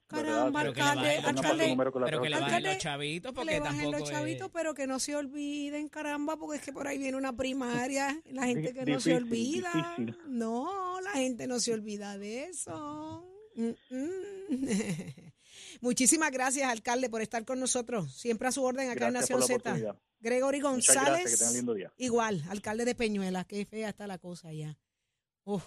Caramba, 0.52 0.60
alcalde, 0.60 1.20
que 1.20 1.26
alcalde, 1.26 1.76
pero 2.04 2.22
que 2.22 2.28
le 2.28 2.40
bajen 2.40 2.62
los 2.62 2.78
chavitos, 2.78 3.32
porque 3.32 3.60
tampoco 3.60 3.92
los 3.92 4.10
chavitos, 4.10 4.46
es... 4.46 4.52
pero 4.52 4.74
que 4.74 4.86
no 4.86 4.98
se 4.98 5.16
olviden, 5.16 5.88
caramba, 5.88 6.36
porque 6.36 6.58
es 6.58 6.62
que 6.62 6.72
por 6.72 6.86
ahí 6.86 6.98
viene 6.98 7.16
una 7.16 7.34
primaria, 7.34 8.20
la 8.30 8.46
gente 8.46 8.72
que 8.72 8.84
no 8.84 9.00
se 9.00 9.14
olvida. 9.14 9.70
Difícil. 9.96 10.18
No, 10.26 11.00
la 11.00 11.12
gente 11.12 11.46
no 11.46 11.60
se 11.60 11.72
olvida 11.72 12.18
de 12.18 12.44
eso. 12.44 13.26
Mm 13.56 13.74
-mm. 13.90 15.32
Muchísimas 15.80 16.30
gracias, 16.30 16.70
alcalde, 16.70 17.08
por 17.08 17.22
estar 17.22 17.44
con 17.44 17.60
nosotros. 17.60 18.12
Siempre 18.14 18.48
a 18.48 18.52
su 18.52 18.62
orden 18.62 18.90
acá 18.90 19.10
gracias 19.10 19.30
en 19.30 19.38
Nación 19.38 19.60
Z. 19.62 19.96
Gregory 20.20 20.60
González. 20.60 21.38
Gracias, 21.38 21.92
igual, 21.98 22.42
alcalde 22.48 22.84
de 22.84 22.94
Peñuela. 22.94 23.44
Qué 23.44 23.64
fea 23.66 23.90
está 23.90 24.06
la 24.06 24.18
cosa 24.18 24.52
ya. 24.52 24.78
Uf. 25.44 25.64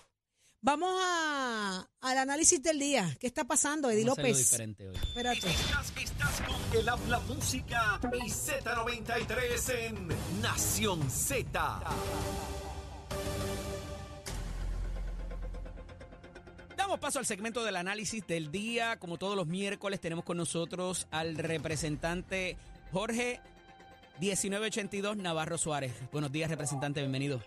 Vamos 0.67 1.00
a, 1.01 1.88
al 2.01 2.17
análisis 2.17 2.62
del 2.62 2.77
día. 2.77 3.15
¿Qué 3.21 3.27
está 3.27 3.45
pasando, 3.45 3.89
Eddie 3.89 4.03
López? 4.03 4.38
Diferente 4.38 4.89
hoy. 4.89 4.95
Espérate. 4.97 5.50
Estás, 5.50 5.93
estás 5.95 6.41
con 6.41 6.77
el 6.77 6.89
habla 6.89 7.19
música 7.19 7.97
y 8.12 8.29
Z93 8.29 9.74
en 9.79 10.41
Nación 10.41 11.09
Z. 11.09 11.79
Damos 16.75 17.00
paso 17.00 17.19
al 17.19 17.25
segmento 17.25 17.63
del 17.63 17.77
análisis 17.77 18.27
del 18.27 18.51
día. 18.51 19.00
Como 19.00 19.17
todos 19.17 19.38
los 19.38 19.47
miércoles, 19.47 20.01
tenemos 20.01 20.25
con 20.25 20.36
nosotros 20.36 21.07
al 21.12 21.38
representante 21.38 22.57
Jorge 22.91 23.39
1982 24.19 25.15
Navarro 25.15 25.57
Suárez. 25.57 25.93
Buenos 26.12 26.33
días, 26.33 26.50
representante, 26.50 27.00
bienvenido. 27.00 27.41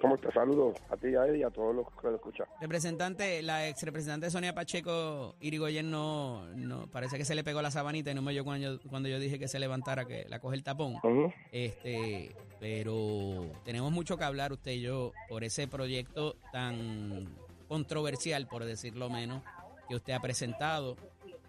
¿Cómo 0.00 0.16
te 0.16 0.30
saludo 0.32 0.74
a 0.90 0.96
ti, 0.96 1.14
a 1.16 1.26
él 1.26 1.36
y 1.36 1.42
a 1.42 1.50
todos 1.50 1.74
los 1.74 1.86
que 2.00 2.08
lo 2.08 2.16
escuchan. 2.16 2.46
Representante, 2.60 3.42
la 3.42 3.68
ex 3.68 3.82
representante 3.82 4.30
Sonia 4.30 4.54
Pacheco 4.54 5.34
Irigoyen 5.40 5.90
no, 5.90 6.46
no, 6.54 6.86
parece 6.88 7.18
que 7.18 7.24
se 7.24 7.34
le 7.34 7.42
pegó 7.42 7.62
la 7.62 7.70
sabanita 7.70 8.10
y 8.10 8.14
no 8.14 8.22
me 8.22 8.30
oyó 8.30 8.44
cuando 8.44 8.76
yo, 8.76 8.88
cuando 8.88 9.08
yo 9.08 9.18
dije 9.18 9.38
que 9.38 9.48
se 9.48 9.58
levantara, 9.58 10.04
que 10.04 10.24
la 10.28 10.38
coge 10.38 10.56
el 10.56 10.62
tapón. 10.62 10.94
Uh 11.02 11.08
-huh. 11.08 11.34
Este, 11.50 12.34
pero 12.60 13.50
tenemos 13.64 13.90
mucho 13.90 14.16
que 14.16 14.24
hablar 14.24 14.52
usted 14.52 14.72
y 14.72 14.82
yo 14.82 15.12
por 15.28 15.42
ese 15.42 15.66
proyecto 15.66 16.36
tan 16.52 17.34
controversial, 17.66 18.46
por 18.46 18.64
decirlo 18.64 19.10
menos, 19.10 19.42
que 19.88 19.96
usted 19.96 20.12
ha 20.12 20.20
presentado, 20.20 20.96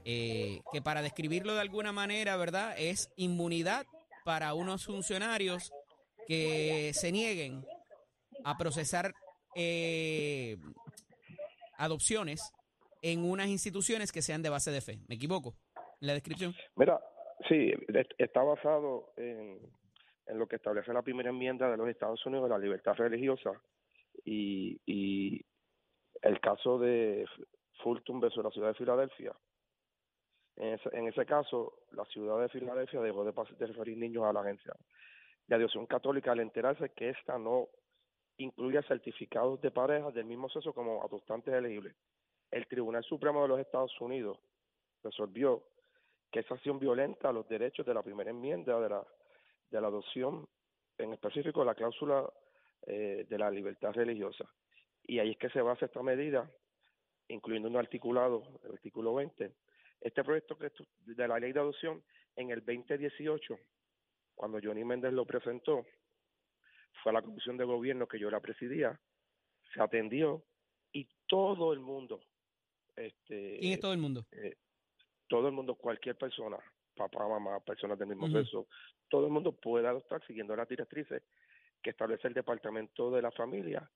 eh, 0.06 0.62
que 0.72 0.82
para 0.82 1.02
describirlo 1.02 1.54
de 1.54 1.62
alguna 1.62 1.92
manera, 1.92 2.36
¿verdad? 2.36 2.74
Es 2.78 3.12
inmunidad 3.16 3.86
para 4.26 4.54
unos 4.54 4.86
funcionarios 4.86 5.72
que 6.28 6.92
se 6.94 7.12
nieguen 7.12 7.66
a 8.44 8.58
procesar 8.58 9.14
eh, 9.56 10.58
adopciones 11.78 12.54
en 13.02 13.24
unas 13.24 13.48
instituciones 13.48 14.12
que 14.12 14.22
sean 14.22 14.42
de 14.42 14.50
base 14.50 14.72
de 14.72 14.82
fe. 14.82 15.00
¿Me 15.08 15.16
equivoco 15.16 15.56
la 16.00 16.14
descripción? 16.14 16.54
Mira, 16.76 17.00
sí, 17.48 17.72
está 18.18 18.44
basado 18.44 19.14
en, 19.18 19.60
lo 20.28 20.48
que 20.48 20.58
establece 20.58 20.94
la 20.94 21.02
primera 21.02 21.30
enmienda 21.30 21.70
de 21.70 21.78
los 21.78 21.90
Estados 21.90 22.24
Unidos 22.26 22.50
la 22.50 22.58
libertad 22.58 22.94
religiosa 22.94 23.52
y, 24.26 24.80
y 24.86 25.42
el 26.22 26.40
caso 26.40 26.78
de 26.78 27.26
Fulton 27.82 28.20
versus 28.20 28.44
la 28.44 28.52
ciudad 28.52 28.70
de 28.70 28.74
Filadelfia. 28.76 29.34
En 30.60 31.08
ese, 31.08 31.26
caso, 31.26 31.74
la 31.94 32.04
ciudad 32.06 32.42
de 32.42 32.50
Filadelfia 32.50 33.00
dejó 33.00 33.24
de, 33.24 33.32
referir 33.66 33.98
niños 33.98 34.26
a 34.26 34.34
la 34.34 34.42
agencia 34.42 34.74
de 35.48 35.56
adopción 35.56 35.86
católica 35.86 36.34
al 36.34 36.42
enterarse 36.42 36.90
que 36.90 37.10
esta 37.10 37.40
no 37.40 37.70
incluye 38.40 38.82
certificados 38.84 39.62
de 39.62 39.70
pareja 39.70 40.12
del 40.12 40.26
mismo 40.26 40.50
sexo 40.50 40.74
como 40.74 41.04
adoptantes 41.04 41.54
elegibles. 41.54 41.96
El 42.50 42.68
Tribunal 42.68 43.04
Supremo 43.04 43.42
de 43.44 43.50
los 43.50 43.60
Estados 43.60 43.92
Unidos 44.02 44.40
resolvió 45.04 45.64
que 46.32 46.40
esa 46.40 46.56
acción 46.56 46.80
violenta 46.80 47.32
los 47.32 47.48
derechos 47.48 47.86
de 47.86 47.94
la 47.94 48.02
primera 48.02 48.30
enmienda 48.30 48.80
de 48.80 48.90
la, 48.90 49.06
de 49.70 49.82
la 49.82 49.88
adopción, 49.88 50.48
en 50.98 51.14
específico 51.14 51.64
la 51.64 51.76
cláusula 51.76 52.28
eh, 52.88 53.26
de 53.30 53.38
la 53.38 53.52
libertad 53.52 53.92
religiosa. 53.94 54.46
Y 55.04 55.20
ahí 55.20 55.32
es 55.32 55.38
que 55.38 55.50
se 55.50 55.62
basa 55.62 55.86
esta 55.86 56.02
medida, 56.02 56.50
incluyendo 57.28 57.68
un 57.68 57.78
articulado, 57.78 58.44
el 58.64 58.72
artículo 58.72 59.16
20. 59.16 59.52
Este 60.02 60.24
proyecto 60.24 60.58
que 60.58 60.72
de 61.00 61.28
la 61.28 61.40
ley 61.40 61.52
de 61.52 61.60
adopción, 61.60 62.02
en 62.36 62.52
el 62.52 62.64
2018, 62.64 63.60
cuando 64.34 64.60
Johnny 64.64 64.86
Méndez 64.86 65.12
lo 65.12 65.26
presentó, 65.26 65.86
fue 67.02 67.12
a 67.12 67.14
la 67.14 67.22
comisión 67.22 67.58
de 67.58 67.66
gobierno 67.66 68.08
que 68.08 68.20
yo 68.20 68.30
la 68.30 68.40
presidía, 68.40 69.00
se 69.74 69.82
atendió 69.82 70.44
y 70.92 71.08
todo 71.28 71.74
el 71.74 71.80
mundo. 71.80 72.22
Este, 72.96 73.58
¿Quién 73.60 73.74
es 73.74 73.80
todo 73.80 73.94
el 73.94 74.00
mundo? 74.00 74.26
Eh, 74.32 74.56
todo 75.28 75.48
el 75.48 75.54
mundo, 75.54 75.76
cualquier 75.76 76.18
persona, 76.18 76.58
papá, 76.96 77.28
mamá, 77.28 77.60
personas 77.62 77.98
del 77.98 78.10
mismo 78.10 78.30
sexo, 78.30 78.68
todo 79.08 79.26
el 79.26 79.32
mundo 79.32 79.54
puede 79.54 79.88
adoptar 79.88 80.26
siguiendo 80.26 80.56
las 80.56 80.68
directrices 80.68 81.24
que 81.82 81.92
establece 81.92 82.28
el 82.28 82.34
Departamento 82.34 83.12
de 83.12 83.22
la 83.22 83.32
Familia 83.32 83.90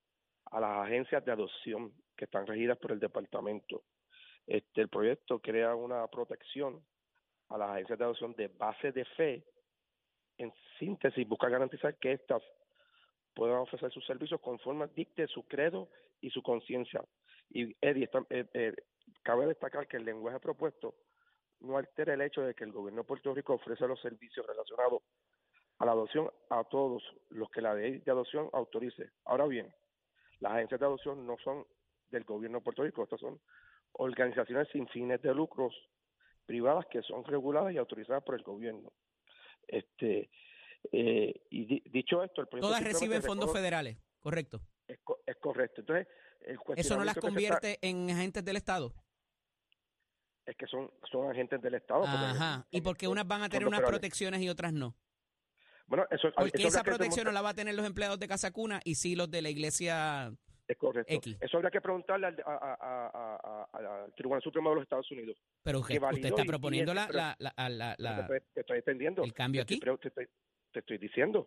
a 0.52 0.60
las 0.60 0.86
agencias 0.86 1.26
de 1.26 1.32
adopción 1.32 1.94
que 2.16 2.26
están 2.26 2.46
regidas 2.46 2.78
por 2.78 2.92
el 2.92 3.00
departamento. 3.00 3.84
Este, 4.46 4.82
el 4.82 4.90
proyecto 4.90 5.40
crea 5.40 5.76
una 5.76 6.06
protección 6.08 6.84
a 7.50 7.58
las 7.58 7.72
agencias 7.72 7.98
de 7.98 8.06
adopción 8.06 8.34
de 8.36 8.48
base 8.48 8.92
de 8.92 9.06
fe. 9.06 9.44
En 10.38 10.54
síntesis, 10.80 11.28
busca 11.28 11.50
garantizar 11.50 11.96
que 11.98 12.14
éstas 12.14 12.42
puedan 13.34 13.58
ofrecer 13.58 13.92
sus 13.92 14.06
servicios 14.06 14.40
conforme 14.42 14.88
dicte 14.96 15.28
su 15.28 15.44
credo 15.44 15.90
y 16.22 16.30
su 16.30 16.42
conciencia. 16.42 17.04
Y 17.50 17.76
Eddie, 17.82 18.06
está- 18.06 18.26
eh, 18.30 18.46
eh, 18.54 18.76
cabe 19.22 19.48
destacar 19.48 19.88
que 19.88 19.98
el 19.98 20.06
lenguaje 20.06 20.40
propuesto 20.40 20.96
no 21.60 21.78
altera 21.78 22.14
el 22.14 22.22
hecho 22.22 22.42
de 22.42 22.54
que 22.54 22.64
el 22.64 22.72
gobierno 22.72 23.02
de 23.02 23.08
Puerto 23.08 23.34
Rico 23.34 23.54
ofrece 23.54 23.88
los 23.88 24.00
servicios 24.02 24.46
relacionados 24.46 25.02
a 25.80 25.86
la 25.86 25.92
adopción 25.94 26.30
a 26.50 26.64
todos 26.66 27.04
los 27.30 27.50
que 27.50 27.62
la 27.62 27.74
ley 27.74 28.00
de 28.00 28.12
adopción 28.12 28.50
autorice. 28.54 29.12
Ahora 29.26 29.46
bien, 29.46 29.74
las 30.40 30.54
agencias 30.54 30.80
de 30.80 30.86
adopción 30.86 31.26
no 31.26 31.38
son 31.44 31.66
del 32.10 32.24
gobierno 32.26 32.60
de 32.60 32.64
Puerto 32.64 32.84
Rico, 32.84 33.04
estas 33.04 33.20
son 33.20 33.40
organizaciones 33.94 34.68
sin 34.70 34.88
fines 34.90 35.22
de 35.22 35.34
lucros 35.34 35.74
privadas 36.46 36.86
que 36.88 37.02
son 37.02 37.24
reguladas 37.24 37.74
y 37.74 37.78
autorizadas 37.78 38.24
por 38.24 38.36
el 38.36 38.44
gobierno. 38.44 38.92
Este 39.68 40.30
eh, 40.92 41.34
y 41.50 41.66
di- 41.66 41.84
dicho 41.92 42.24
esto, 42.24 42.42
el 42.42 42.48
proyecto 42.48 42.68
Todas 42.68 42.84
reciben 42.84 43.22
fondos 43.24 43.52
federales, 43.52 43.98
correcto. 44.20 44.62
es, 44.88 45.00
co- 45.04 45.20
es 45.26 45.36
correcto. 45.38 45.82
Entonces, 45.82 46.08
el 46.42 46.58
Eso 46.76 46.98
no 46.98 47.04
las 47.04 47.16
está- 47.16 47.28
convierte 47.28 47.80
en 47.82 48.10
agentes 48.12 48.44
del 48.44 48.58
Estado. 48.58 48.94
es 50.46 50.58
que 50.58 50.68
son, 50.68 50.92
son 51.10 51.32
agentes 51.32 51.62
del 51.62 51.76
Estado. 51.76 52.02
porque- 52.02 52.16
Ajá. 52.18 52.68
¿Y 52.70 52.82
por 52.82 52.98
qué 52.98 53.08
unas 53.08 53.26
van 53.26 53.44
a 53.44 53.50
tener 53.50 53.66
unas 53.66 53.80
federales. 53.80 54.00
protecciones 54.00 54.42
y 54.42 54.50
otras 54.50 54.74
no? 54.74 54.94
Bueno, 55.88 56.06
eso, 56.12 56.30
Porque 56.36 56.52
eso 56.60 56.68
esa 56.68 56.84
protección 56.84 57.26
no 57.26 57.32
la 57.32 57.42
va 57.42 57.50
a 57.50 57.54
tener 57.54 57.76
los 57.76 57.86
empleados 57.86 58.20
de 58.20 58.28
Casa 58.28 58.52
Cuna 58.52 58.80
y 58.84 58.96
sí 58.96 59.16
los 59.16 59.30
de 59.32 59.42
la 59.42 59.50
iglesia. 59.50 60.34
Es 60.68 60.78
correcto. 60.78 61.14
X. 61.14 61.38
Eso 61.42 61.58
habría 61.58 61.72
que 61.72 61.82
preguntarle 61.82 62.28
al, 62.28 62.42
a- 62.46 62.54
a- 62.56 63.08
a- 63.12 63.68
a- 63.74 64.04
al 64.06 64.14
Tribunal 64.16 64.42
Supremo 64.42 64.70
de 64.70 64.76
los 64.76 64.84
Estados 64.84 65.10
Unidos. 65.12 65.38
Pero 65.62 65.82
que 65.84 65.98
usted 66.00 66.26
está 66.26 66.42
y- 66.42 66.46
y 66.46 66.48
proponiendo 66.48 66.92
ese- 66.94 67.02
la, 67.02 67.08
pero- 67.08 67.18
la, 67.20 67.36
la, 67.40 67.54
la- 67.70 67.96
la- 67.98 68.28
estoy- 68.56 68.78
el 69.24 69.34
cambio 69.34 69.62
aquí. 69.62 69.76
estoy- 69.76 70.28
te, 70.74 70.80
estoy, 70.80 70.98
diciendo. 70.98 71.46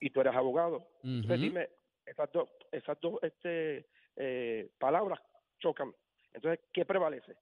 Y 0.00 0.10
tú 0.10 0.20
eres 0.20 0.34
abogado. 0.34 0.88
Entonces 1.02 1.40
dime, 1.40 1.68
esas 2.06 2.30
dos, 2.32 2.48
esas 2.72 2.98
dos 3.00 3.18
este, 3.22 3.86
eh, 4.16 4.70
palabras 4.78 5.20
chocan. 5.60 5.94
Entonces, 6.32 6.64
¿qué 6.72 6.84
prevalece? 6.84 7.36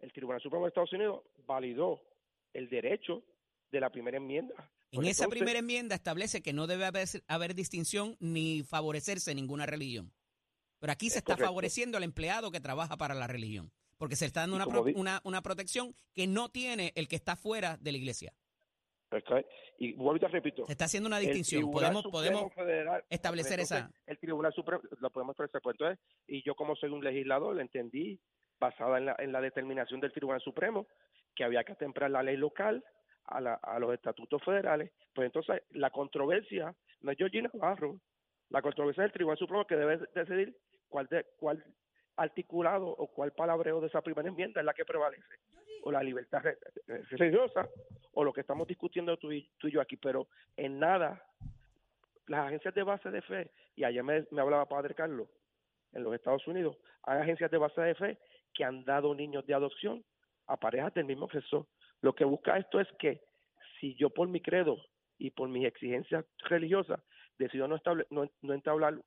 El 0.00 0.12
Tribunal 0.12 0.40
Supremo 0.40 0.64
de 0.64 0.68
Estados 0.68 0.92
Unidos 0.92 1.22
validó 1.46 2.00
el 2.52 2.68
derecho 2.68 3.22
de 3.70 3.80
la 3.80 3.90
primera 3.90 4.16
enmienda. 4.16 4.54
En 4.90 5.00
Pues 5.00 5.08
esa 5.08 5.24
entonces, 5.24 5.40
primera 5.40 5.58
enmienda 5.58 5.94
establece 5.94 6.40
que 6.40 6.52
no 6.52 6.66
debe 6.66 6.86
haber, 6.86 7.06
haber 7.26 7.54
distinción 7.54 8.16
ni 8.20 8.62
favorecerse 8.62 9.34
ninguna 9.34 9.66
religión. 9.66 10.12
Pero 10.78 10.92
aquí 10.92 11.10
se 11.10 11.16
Es 11.16 11.22
está 11.22 11.32
correcto. 11.34 11.48
favoreciendo 11.50 11.98
al 11.98 12.04
empleado 12.04 12.50
que 12.50 12.60
trabaja 12.60 12.96
para 12.96 13.14
la 13.14 13.26
religión. 13.26 13.70
Porque 13.98 14.14
se 14.14 14.26
está 14.26 14.40
dando 14.42 14.54
una, 14.56 14.66
pro- 14.66 14.84
una, 14.94 15.20
una 15.24 15.42
protección 15.42 15.94
que 16.14 16.28
no 16.28 16.48
tiene 16.50 16.92
el 16.94 17.08
que 17.08 17.16
está 17.16 17.34
fuera 17.34 17.76
de 17.78 17.90
la 17.90 17.98
iglesia. 17.98 18.32
Y 19.80 19.92
vuelvo 19.94 20.16
y 20.26 20.28
repito. 20.28 20.66
Se 20.66 20.72
está 20.72 20.86
haciendo 20.86 21.06
una 21.06 21.18
distinción. 21.20 21.70
Podemos, 21.70 22.02
Supremo 22.02 22.10
podemos 22.12 22.54
Federal- 22.54 23.04
establecer 23.08 23.60
entonces, 23.60 23.78
esa. 23.78 23.90
El 24.06 24.18
Tribunal 24.18 24.52
Supremo, 24.52 24.82
lo 24.98 25.10
podemos 25.10 25.34
establecer. 25.34 25.60
Pues 25.62 25.74
entonces, 25.74 25.98
y 26.26 26.42
yo 26.44 26.54
como 26.56 26.74
soy 26.74 26.90
un 26.90 27.02
legislador, 27.04 27.60
entendí, 27.60 28.18
basada 28.58 28.98
en 28.98 29.06
la, 29.06 29.16
en 29.20 29.30
la 29.30 29.40
determinación 29.40 30.00
del 30.00 30.12
Tribunal 30.12 30.40
Supremo, 30.40 30.88
que 31.36 31.44
había 31.44 31.62
que 31.62 31.72
atemprar 31.72 32.10
la 32.10 32.24
ley 32.24 32.36
local 32.36 32.84
a, 33.26 33.40
la- 33.40 33.54
a 33.62 33.78
los 33.78 33.94
estatutos 33.94 34.42
federales. 34.42 34.90
Pues 35.14 35.26
entonces, 35.26 35.62
la 35.70 35.90
controversia 35.90 36.74
no 37.02 37.12
es 37.12 37.18
Georgina 37.18 37.48
Navarro, 37.54 38.00
la 38.48 38.62
controversia 38.62 39.04
es 39.04 39.08
el 39.08 39.12
Tribunal 39.12 39.38
Supremo 39.38 39.64
que 39.64 39.76
debe 39.76 40.00
decidir 40.12 40.56
cuál, 40.88 41.06
de, 41.06 41.24
cuál 41.38 41.64
articulado 42.18 42.86
o 42.86 43.06
cuál 43.06 43.32
palabreo 43.32 43.80
de 43.80 43.86
esa 43.86 44.02
primera 44.02 44.28
enmienda 44.28 44.60
es 44.60 44.64
la 44.66 44.74
que 44.74 44.84
prevalece. 44.84 45.36
O 45.82 45.92
la 45.92 46.02
libertad 46.02 46.42
re- 46.42 46.58
religiosa 47.10 47.68
o 48.12 48.24
lo 48.24 48.32
que 48.32 48.40
estamos 48.40 48.66
discutiendo 48.66 49.16
tú 49.16 49.32
y, 49.32 49.48
tú 49.58 49.68
y 49.68 49.72
yo 49.72 49.80
aquí, 49.80 49.96
pero 49.96 50.26
en 50.56 50.78
nada 50.78 51.24
las 52.26 52.46
agencias 52.46 52.74
de 52.74 52.82
base 52.82 53.10
de 53.10 53.22
fe, 53.22 53.50
y 53.74 53.84
ayer 53.84 54.02
me, 54.04 54.26
me 54.32 54.42
hablaba 54.42 54.66
Padre 54.66 54.94
Carlos, 54.94 55.28
en 55.92 56.02
los 56.02 56.14
Estados 56.14 56.46
Unidos, 56.46 56.76
hay 57.04 57.20
agencias 57.20 57.50
de 57.50 57.56
base 57.56 57.80
de 57.80 57.94
fe 57.94 58.18
que 58.52 58.64
han 58.64 58.84
dado 58.84 59.14
niños 59.14 59.46
de 59.46 59.54
adopción 59.54 60.04
a 60.46 60.56
parejas 60.58 60.92
del 60.92 61.06
mismo 61.06 61.30
sexo. 61.30 61.68
Lo 62.02 62.14
que 62.14 62.24
busca 62.24 62.58
esto 62.58 62.80
es 62.80 62.88
que 62.98 63.22
si 63.80 63.94
yo 63.94 64.10
por 64.10 64.28
mi 64.28 64.40
credo 64.42 64.76
y 65.16 65.30
por 65.30 65.48
mis 65.48 65.64
exigencias 65.64 66.24
religiosas 66.50 67.00
decido 67.38 67.66
no, 67.68 67.76
estable, 67.76 68.06
no, 68.10 68.28
no 68.42 68.52
entablar 68.52 69.00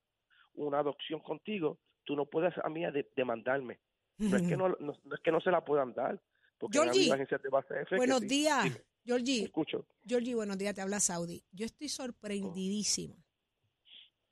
una 0.55 0.79
adopción 0.79 1.19
contigo, 1.19 1.77
tú 2.11 2.15
no 2.17 2.25
puedes 2.25 2.53
a 2.61 2.67
mí 2.69 2.81
de- 2.81 3.09
demandarme. 3.15 3.79
No 4.17 4.35
es, 4.37 4.43
que 4.43 4.57
no, 4.57 4.67
no- 4.69 4.99
no 5.03 5.15
es 5.15 5.21
que 5.21 5.31
no 5.31 5.39
se 5.41 5.49
la 5.49 5.63
puedan 5.65 5.93
dar, 5.93 6.21
porque 6.59 6.77
Georgie, 6.77 7.11
agencias 7.11 7.41
de 7.41 7.49
base 7.49 7.73
que 7.89 7.95
Buenos 7.95 8.19
sí. 8.19 8.27
días, 8.27 8.63
Dime, 8.65 8.83
Georgie. 9.03 9.43
escucho. 9.45 9.87
Georgie, 10.05 10.35
buenos 10.35 10.57
días, 10.59 10.75
te 10.75 10.81
habla 10.81 10.99
Saudi. 10.99 11.43
Yo 11.51 11.65
estoy 11.65 11.89
sorprendidísima, 11.89 13.15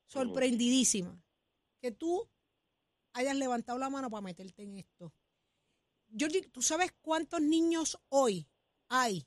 sorprendidísima 0.05 1.19
que 1.81 1.91
tú 1.91 2.29
hayas 3.13 3.35
levantado 3.37 3.79
la 3.79 3.89
mano 3.89 4.09
para 4.09 4.21
meterte 4.21 4.61
en 4.63 4.75
esto. 4.75 5.13
Georgie, 6.15 6.41
¿tú 6.49 6.61
sabes 6.61 6.91
cuántos 7.01 7.41
niños 7.41 7.97
hoy 8.09 8.47
hay 8.89 9.25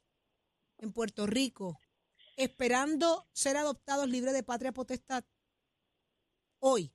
en 0.79 0.93
Puerto 0.93 1.27
Rico 1.27 1.81
esperando 2.37 3.27
ser 3.33 3.57
adoptados 3.57 4.09
libres 4.09 4.35
de 4.35 4.43
patria 4.43 4.73
potestad? 4.73 5.25
Hoy, 6.61 6.93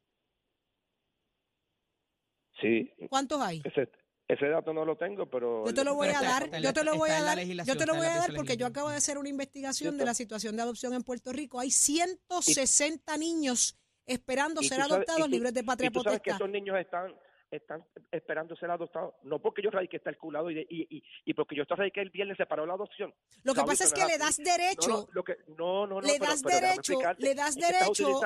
Sí, 2.62 2.92
¿cuántos 3.10 3.40
hay? 3.42 3.62
ese, 3.64 3.90
ese 4.28 4.48
dato 4.48 4.74
no 4.74 4.84
lo 4.84 4.96
tengo, 4.98 5.26
pero... 5.30 5.66
Yo 5.66 5.74
te 5.74 5.84
lo 5.84 5.94
voy 5.96 6.08
Pero 6.08 6.20
a 6.20 6.22
dar, 6.24 6.62
yo 6.62 6.74
te 6.74 6.84
lo 6.84 6.96
voy 6.98 7.10
a 7.12 7.22
dar, 7.22 7.40
yo 7.40 7.78
te 7.78 7.86
lo 7.86 7.96
voy 7.96 8.06
a 8.08 8.16
dar 8.18 8.34
porque 8.36 8.58
yo 8.58 8.66
acabo 8.66 8.90
de 8.90 8.98
hacer 8.98 9.18
una 9.18 9.30
investigación 9.30 9.98
de 9.98 10.06
la 10.06 10.14
situación 10.14 10.56
de 10.56 10.64
adopción 10.64 10.94
en 10.94 11.04
Puerto 11.04 11.32
Rico. 11.32 11.60
Hay 11.60 11.72
160 11.72 13.16
niños 13.18 13.78
esperando 14.06 14.62
ser 14.62 14.78
sabes- 14.80 14.92
adoptados 14.94 15.24
tú- 15.26 15.30
libres 15.32 15.54
de 15.54 15.64
patria 15.64 15.88
y 15.88 15.92
tú 15.92 16.02
sabes 16.02 16.20
que 16.22 16.32
potestad. 16.32 16.36
esos 16.48 16.50
niños 16.52 16.78
están 16.80 17.14
están 17.50 17.82
esperando 18.12 18.58
ser 18.58 18.70
adoptados, 18.72 19.14
no 19.24 19.40
porque 19.40 19.62
yo 19.62 19.70
radique 19.70 19.96
está 19.96 20.10
el 20.10 20.18
culado 20.18 20.52
y, 20.52 20.56
de- 20.56 20.68
y, 20.70 20.98
y, 20.98 21.04
y 21.24 21.34
porque 21.34 21.56
yo 21.56 21.64
radiqué 21.70 22.02
el 22.02 22.10
viernes 22.10 22.36
separó 22.36 22.66
la 22.66 22.74
adopción. 22.74 23.14
Lo 23.44 23.54
que 23.54 23.62
pasa 23.64 23.86
es 23.86 23.94
que 23.94 24.02
no 24.02 24.08
le 24.08 24.18
das 24.18 24.38
No, 24.40 24.44
derecho, 24.46 24.90
no, 24.90 25.08
lo 25.14 25.24
que, 25.24 25.38
no, 25.58 25.88
no, 25.88 26.02
no, 26.02 26.02
le 26.02 26.14
pero- 26.20 26.26
das 26.26 26.44
pero 26.44 26.56
derecho, 26.56 26.80
explicarte, 26.94 27.24
le 27.24 27.36
das 27.36 27.50
es 27.52 27.56
que 27.56 27.62
estás 27.62 27.80
derecho- 27.88 28.20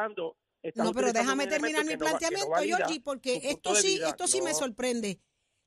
no, 0.75 0.93
pero 0.93 1.11
déjame 1.13 1.47
terminar 1.47 1.83
mi 1.85 1.93
no 1.93 1.99
no 1.99 2.05
planteamiento, 2.05 2.49
valida 2.49 2.77
Georgie, 2.77 3.01
porque 3.01 3.41
esto 3.43 3.75
sí, 3.75 3.95
vida. 3.95 4.09
esto 4.09 4.27
sí 4.27 4.41
me 4.41 4.51
No, 4.51 4.57
sorprende. 4.57 5.19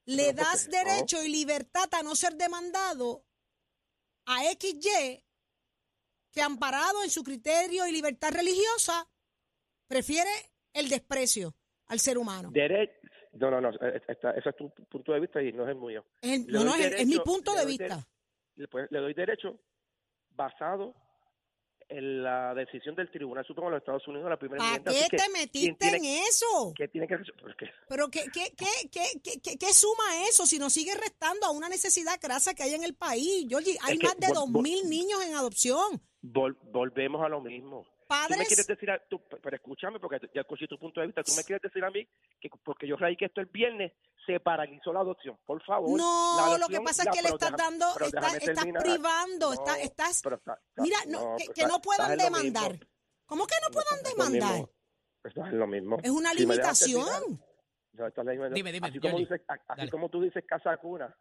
Le 0.07 0.16
No, 0.16 0.28
porque- 0.28 0.42
das 0.42 0.66
no. 0.68 0.72
derecho 0.72 1.22
y 1.24 1.28
libertad 1.28 1.88
a 1.94 2.02
no 2.02 2.14
ser 2.14 2.35
demandado 2.37 3.24
a 4.26 4.44
XY 4.44 5.24
que 6.33 6.42
amparado 6.42 7.02
en 7.02 7.11
su 7.11 7.22
criterio 7.22 7.87
y 7.87 7.92
libertad 7.92 8.33
religiosa 8.33 9.09
prefiere 9.87 10.30
el 10.72 10.88
desprecio 10.88 11.54
al 11.87 12.00
ser 12.00 12.18
humano. 12.18 12.50
dere- 12.52 12.98
no, 13.33 13.50
no, 13.50 13.61
no, 13.61 13.70
eh, 13.70 14.00
está- 14.09 14.30
ese 14.33 14.48
es 14.50 14.57
tu 14.57 14.70
punto 14.88 15.12
de 15.12 15.20
vista 15.20 15.42
y 15.42 15.52
no 15.52 15.64
es 15.64 15.70
el 15.70 15.76
mío. 15.76 16.04
Es 16.22 16.33
el- 16.40 16.46
le 16.46 16.52
no, 16.52 16.64
no, 16.64 16.74
es, 16.76 17.07
mi 17.07 17.18
punto 17.20 17.52
de 17.54 17.66
vista. 17.66 18.07
le, 18.57 18.68
pues, 18.68 18.87
le 18.90 18.98
doy 19.00 19.12
derecho 19.14 19.59
basado 20.30 20.94
en 21.96 22.22
la 22.22 22.54
decisión 22.54 22.94
del 22.94 23.11
Tribunal 23.11 23.44
Supremo 23.46 23.68
de 23.68 23.76
los 23.76 23.83
Estados 23.83 24.07
Unidos, 24.09 24.28
la 24.28 24.37
primera 24.38 24.62
¿Para 24.62 24.78
qué 24.85 25.04
que, 25.09 25.09
te 25.11 25.16
¿quién 25.16 25.33
metiste 25.33 25.90
tiene- 25.90 25.96
en 26.18 26.22
eso? 26.28 26.72
¿Qué 26.76 26.88
tiene 26.88 27.07
que? 27.07 27.16
Porque 27.40 27.66
Pero 27.88 28.09
¿qué, 28.11 28.24
qué, 28.33 28.52
qué, 28.57 28.88
qué, 28.90 29.00
qué, 29.22 29.40
qué- 29.40 29.57
qué 29.59 29.72
suma 29.72 30.26
eso 30.28 30.46
si 30.46 30.59
nos 30.59 30.72
sigue 30.72 30.94
restando 30.94 31.46
a 31.46 31.50
una 31.52 31.68
necesidad 31.68 32.18
grasa 32.20 32.54
que 32.54 32.62
hay 32.62 32.74
en 32.74 32.85
el 32.85 32.94
país? 32.94 33.46
Georgie, 33.48 33.76
hay 33.83 33.94
Es 33.94 34.00
que 34.00 34.07
más 34.07 34.16
de 34.18 34.26
vol- 34.28 34.35
dos 34.35 34.48
vol- 34.50 34.62
mil 34.62 34.88
niños 34.88 35.22
en 35.24 35.35
adopción. 35.35 36.02
vol- 36.22 36.59
volvemos 36.72 37.24
a 37.24 37.28
lo 37.28 37.40
mismo. 37.40 37.87
Tú 38.06 38.14
me 38.14 38.28
Padres, 38.28 38.48
quieres 38.48 38.66
decir, 38.66 38.90
a, 38.90 38.98
tú, 39.08 39.22
pero 39.42 39.56
escúchame, 39.56 39.98
porque 39.98 40.20
ya 40.34 40.42
escuché 40.42 40.66
tu 40.66 40.78
punto 40.78 41.00
de 41.00 41.06
vista, 41.06 41.22
tú 41.22 41.32
me 41.36 41.42
quieres 41.44 41.62
decir 41.62 41.82
a 41.84 41.90
mí 41.90 42.06
que 42.40 42.48
porque 42.62 42.86
yo 42.86 42.96
radiqué 42.96 43.24
esto 43.26 43.40
el 43.40 43.46
viernes, 43.46 43.92
se 44.26 44.40
paralizó 44.40 44.92
la 44.92 45.00
adopción. 45.00 45.38
Por 45.44 45.62
favor. 45.64 45.96
no, 45.98 46.58
lo 46.58 46.68
que 46.68 46.76
adopción, 46.76 46.84
pasa 46.84 47.02
es 47.04 47.08
que 47.16 47.22
le 47.22 47.28
estás 47.30 47.52
dando, 47.56 47.86
pero 47.94 48.06
está- 48.06 48.36
estás 48.36 48.64
privando, 48.82 49.46
No, 49.46 49.52
está- 49.52 49.78
estás, 49.80 50.20
pero 50.22 50.36
está- 50.36 50.54
está- 50.68 50.82
mira, 50.82 50.98
no, 51.08 51.36
que, 51.36 51.44
pero 51.46 51.54
que 51.54 51.66
no 51.66 51.80
puedan 51.80 52.16
demandar. 52.18 52.78
¿Cómo 53.26 53.46
que 53.46 53.54
no 53.62 53.70
puedan 53.72 53.98
en 53.98 54.04
lo 54.04 54.10
demandar? 54.10 54.52
mismo. 54.52 54.70
Estás 55.24 55.48
en 55.48 55.58
lo 55.58 55.66
mismo. 55.66 55.96
Es 56.02 56.10
una 56.10 56.34
limitación. 56.34 57.40
Dime, 58.52 58.72
dime, 58.72 58.88
así 58.88 58.98
como, 59.00 59.18
dices, 59.18 59.40
así 59.68 59.88
como 59.88 60.08
tú 60.08 60.20
dices 60.20 60.44
casa 60.46 60.76
cuna, 60.76 61.14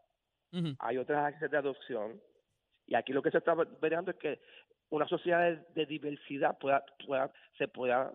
Ujú. 0.51 0.75
hay 0.79 0.97
otras 0.97 1.25
agencias 1.27 1.51
de 1.51 1.57
adopción 1.57 2.21
y 2.87 2.95
aquí 2.95 3.13
lo 3.13 3.21
que 3.21 3.31
se 3.31 3.37
está 3.37 3.53
verificando 3.53 4.11
es 4.11 4.17
que 4.17 4.41
una 4.93 5.07
sociedad 5.07 5.41
de, 5.49 5.65
de 5.73 5.85
diversidad 5.87 6.57
pueda, 6.59 6.85
pueda 7.05 7.31
se 7.57 7.67
pueda 7.67 8.13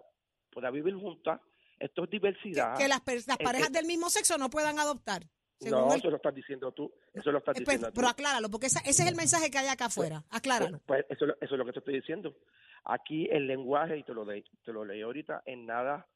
pueda 0.50 0.70
vivir 0.70 0.94
juntas 0.94 1.40
esto 1.78 2.04
es 2.04 2.10
diversidad 2.10 2.76
que 2.78 2.88
las, 2.88 3.00
Eh, 3.06 3.44
parejas 3.44 3.68
eh, 3.70 3.72
del 3.72 3.86
mismo 3.86 4.08
sexo 4.10 4.38
no 4.38 4.48
puedan 4.48 4.78
adoptar. 4.78 5.22
No, 5.60 5.92
el- 5.92 5.98
eso 5.98 6.08
lo 6.10 6.16
estás 6.16 6.34
diciendo 6.34 6.70
tú. 6.72 6.92
Eso 7.12 7.32
lo 7.32 7.38
estás 7.38 7.56
Eh, 7.56 7.62
pues, 7.64 7.78
diciendo 7.78 7.88
tú. 7.88 7.94
pero 7.94 8.08
acláralo, 8.08 8.48
porque 8.48 8.66
esa- 8.66 8.78
ese 8.80 9.02
es 9.02 9.08
el 9.08 9.16
mensaje 9.16 9.50
que 9.50 9.58
hay 9.58 9.66
acá 9.66 9.86
afuera. 9.86 10.22
Acláralo. 10.30 10.78
Pues 10.86 11.04
eso, 11.08 11.24
es 11.24 11.28
lo- 11.28 11.34
eso 11.40 11.54
es 11.54 11.58
lo 11.58 11.64
que 11.66 11.72
te 11.72 11.78
estoy 11.80 11.94
diciendo. 11.94 12.36
Aquí 12.84 13.28
el 13.30 13.46
lenguaje, 13.48 13.96
y 13.98 14.04
te 14.04 14.14
lo, 14.14 14.24
leí, 14.24 14.44
te 14.64 14.72
lo 14.72 14.84
leí 14.84 15.02
ahorita, 15.02 15.42
en 15.46 15.66
nada 15.66 16.06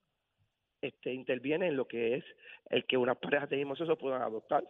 este, 0.81 1.13
interviene 1.13 1.69
en 1.69 1.77
lo 1.77 1.87
que 1.87 2.17
es 2.17 2.25
el 2.71 2.85
que 2.87 2.97
unas 2.97 3.19
parejas 3.19 3.49
de 3.51 3.57
mismo 3.57 3.75
sexo 3.77 3.97
puedan 3.99 4.23
adoptar. 4.23 4.65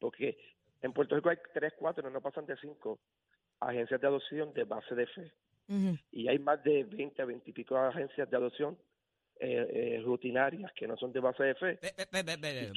Porque 0.00 0.36
en 0.82 0.92
Puerto 0.92 1.14
Rico 1.16 1.28
hay 1.30 1.38
tres, 1.54 1.72
cuatro, 1.78 2.08
no 2.10 2.20
pasan 2.20 2.46
de 2.46 2.56
cinco 2.58 2.98
agencias 3.60 4.00
de 4.00 4.06
adopción 4.06 4.52
de 4.54 4.64
base 4.64 4.94
de 4.94 5.06
fe. 5.06 5.32
Y 6.12 6.28
hay 6.28 6.38
más 6.38 6.62
de 6.62 6.84
20 6.84 7.22
a 7.22 7.24
20 7.24 7.50
y 7.50 7.52
pico 7.52 7.76
agencias 7.76 8.30
de 8.30 8.36
adopción 8.36 8.78
eh, 9.40 9.66
eh, 9.98 10.02
rutinarias 10.04 10.70
que 10.74 10.86
no 10.86 10.96
son 10.96 11.12
de 11.12 11.20
base 11.20 11.42
de 11.42 11.54
fe. 11.56 11.78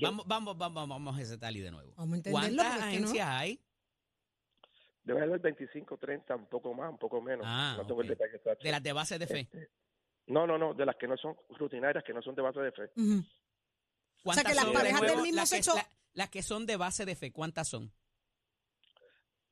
Vamos, 0.02 0.26
vamos, 0.28 0.58
vamos, 0.58 0.89
vamos 0.89 1.18
a 1.18 1.22
ese 1.22 1.38
tally 1.38 1.60
de 1.62 1.72
nuevo. 1.72 1.94
Vamos 1.96 2.13
a 2.13 2.18
entenderlo, 2.18 2.56
¿Cuántas 2.58 2.80
no. 2.80 2.86
agencias 2.86 3.28
hay? 3.28 3.60
Debe 5.04 5.22
haber 5.24 5.39
25, 5.39 5.98
30, 5.98 6.36
un 6.36 6.46
poco 6.48 6.74
más, 6.74 6.89
un 6.92 6.98
poco 6.98 7.22
menos. 7.22 7.46
Ah, 7.48 7.76
no 7.78 7.86
tengo 7.88 8.02
el 8.02 8.08
ok. 8.12 8.18
detalle 8.18 8.36
exacto. 8.38 8.63
De 8.63 8.72
las 8.72 8.84
de 8.84 8.94
base 8.94 9.18
de 9.20 9.28
fe. 9.28 9.39
Este, 9.42 9.70
no, 10.28 10.46
no, 10.46 10.58
no, 10.58 10.74
de 10.74 10.86
las 10.86 10.96
que 10.98 11.08
no 11.08 11.18
son 11.18 11.36
rutinarias, 11.58 12.04
que 12.04 12.13
no 12.13 12.22
son 12.22 12.36
de 12.36 12.42
base 12.42 12.60
de 12.60 12.72
fe. 12.72 12.84
Ujú. 12.96 13.20
O 14.24 14.34
sea, 14.34 14.44
¿Cuántas 14.44 14.44
que 14.46 14.56
las 14.56 14.65
parejas 14.65 15.02
del 15.02 15.22
mismo 15.22 15.42
sexo- 15.46 15.76
la- 15.76 15.88
las 16.13 16.30
que 16.30 16.44
son 16.44 16.65
de 16.65 16.76
base 16.76 17.06
de 17.06 17.15
fe, 17.15 17.32
¿cuántas 17.32 17.70
son? 17.70 17.92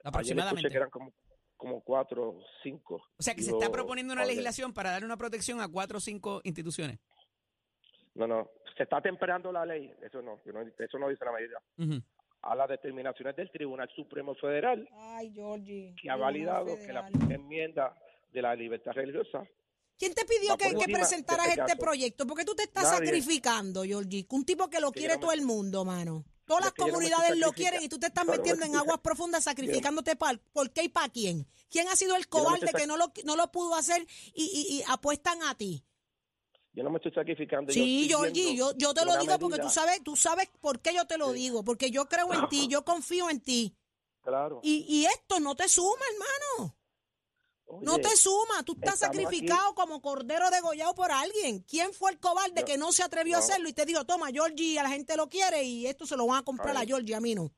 Ayer 0.07 0.37
escuché 0.37 0.41
Aproximadamente. 0.41 0.69
que 0.69 0.77
eran 0.77 0.89
como, 0.89 1.13
como 1.55 1.81
cuatro 1.81 2.29
o 2.29 2.43
cinco. 2.63 2.95
O 3.17 3.23
sea, 3.23 3.35
que 3.35 3.43
se 3.43 3.51
está 3.51 3.69
proponiendo 3.71 4.13
una 4.13 4.25
legislación 4.25 4.73
para 4.73 4.91
darle 4.91 5.05
una 5.05 5.17
protección 5.17 5.61
a 5.61 5.67
cuatro 5.67 5.97
o 5.97 6.01
cinco 6.01 6.41
instituciones. 6.43 6.99
No, 8.15 8.25
no, 8.27 8.49
se 8.75 8.83
está 8.83 9.01
temperando 9.01 9.51
la 9.51 9.65
ley. 9.65 9.93
Eso 10.01 10.21
no, 10.21 10.39
eso 10.43 10.99
no 10.99 11.09
dice 11.09 11.25
la 11.25 11.31
medida. 11.31 11.61
Ujú. 11.77 12.01
A 12.41 12.55
las 12.55 12.69
determinaciones 12.69 13.35
del 13.35 13.51
Tribunal 13.51 13.89
Supremo 13.95 14.33
Federal, 14.35 14.87
Ay, 14.93 15.31
Georgie. 15.33 15.95
que 16.01 16.09
ha 16.09 16.15
validado 16.15 16.77
que 16.77 16.93
la 16.93 17.07
enmienda 17.29 17.95
de 18.31 18.41
la 18.41 18.55
libertad 18.55 18.93
religiosa 18.93 19.47
¿Quién 19.97 20.13
te 20.13 20.25
pidió 20.25 20.55
que, 20.57 20.93
presentaras 20.93 21.47
este 21.47 21.61
este 21.61 21.75
proyecto? 21.75 22.27
¿Por 22.27 22.37
qué 22.37 22.45
tú 22.45 22.53
te 22.53 22.63
estás 22.63 22.83
Nadie. 22.83 23.07
sacrificando, 23.07 23.83
Georgie? 23.83 24.27
Un 24.29 24.45
tipo 24.45 24.69
que 24.69 24.79
lo 24.79 24.91
quiere 24.91 25.17
todo 25.17 25.31
el 25.31 25.41
mundo, 25.41 25.83
mano. 25.85 26.23
Todas 26.47 26.63
las 26.63 26.73
no 26.77 26.85
comunidades 26.85 27.37
lo 27.37 27.51
quieren 27.51 27.83
y 27.83 27.89
tú 27.89 27.99
te 27.99 28.07
estás 28.07 28.25
no 28.25 28.31
metiendo 28.31 28.65
en 28.65 28.75
aguas 28.75 28.99
profundas 29.01 29.43
sacrificándote 29.43 30.15
para 30.15 30.39
¿Por 30.53 30.71
qué 30.71 30.83
y 30.83 30.89
para 30.89 31.09
quién? 31.09 31.45
¿Quién 31.69 31.87
ha 31.89 31.95
sido 31.95 32.15
el 32.15 32.27
cobarde 32.29 32.71
que 32.73 32.87
no 32.87 32.95
lo, 32.97 33.11
no 33.25 33.35
lo 33.35 33.51
pudo 33.51 33.75
hacer 33.75 34.07
y, 34.33 34.43
y- 34.45 34.77
y 34.77 34.83
apuestan 34.87 35.43
a 35.43 35.55
ti? 35.55 35.83
Yo 36.71 36.83
no 36.83 36.89
me 36.89 36.97
estoy 36.97 37.11
sacrificando. 37.11 37.73
Sí, 37.73 38.07
yo 38.07 38.19
Georgie, 38.19 38.55
yo, 38.55 38.71
yo 38.77 38.93
te 38.93 39.03
lo 39.03 39.17
digo 39.19 39.37
porque 39.39 39.57
tú 39.59 39.69
sabes, 39.69 40.03
tú 40.03 40.15
sabes 40.15 40.47
por 40.61 40.79
qué 40.79 40.93
yo 40.93 41.05
te 41.05 41.17
lo 41.17 41.33
digo, 41.33 41.63
porque 41.63 41.91
yo 41.91 42.07
creo 42.07 42.33
en 42.33 42.47
ti, 42.49 42.67
yo 42.69 42.85
confío 42.85 43.29
en 43.29 43.41
ti. 43.41 43.75
Claro. 44.27 44.59
Y, 44.61 44.85
y 44.89 45.05
esto 45.05 45.39
no 45.39 45.55
te 45.55 45.69
suma, 45.69 46.03
hermano. 46.11 46.76
No 47.81 47.97
te 47.97 48.15
suma, 48.15 48.63
tú 48.65 48.73
estás 48.73 48.99
sacrificado 48.99 49.75
como 49.75 50.01
cordero 50.01 50.49
degollado 50.49 50.95
por 50.95 51.11
alguien. 51.11 51.59
¿Quién 51.67 51.93
fue 51.93 52.11
el 52.11 52.19
cobarde 52.19 52.63
que 52.63 52.77
no 52.77 52.91
se 52.91 53.03
atrevió 53.03 53.35
a 53.35 53.39
hacerlo 53.39 53.67
y 53.69 53.73
te 53.73 53.85
dijo, 53.85 54.05
toma, 54.05 54.27
Georgie, 54.31 54.79
a 54.79 54.83
la 54.83 54.89
gente 54.89 55.15
lo 55.17 55.27
quiere 55.27 55.63
y 55.63 55.85
esto 55.87 56.05
se 56.05 56.15
lo 56.15 56.25
van 56.27 56.39
a 56.39 56.43
comprar 56.43 56.75
a, 56.77 56.79
Ay. 56.81 56.87
Georgie, 56.87 57.15
a 57.15 57.19
mí 57.19 57.35
no? 57.35 57.51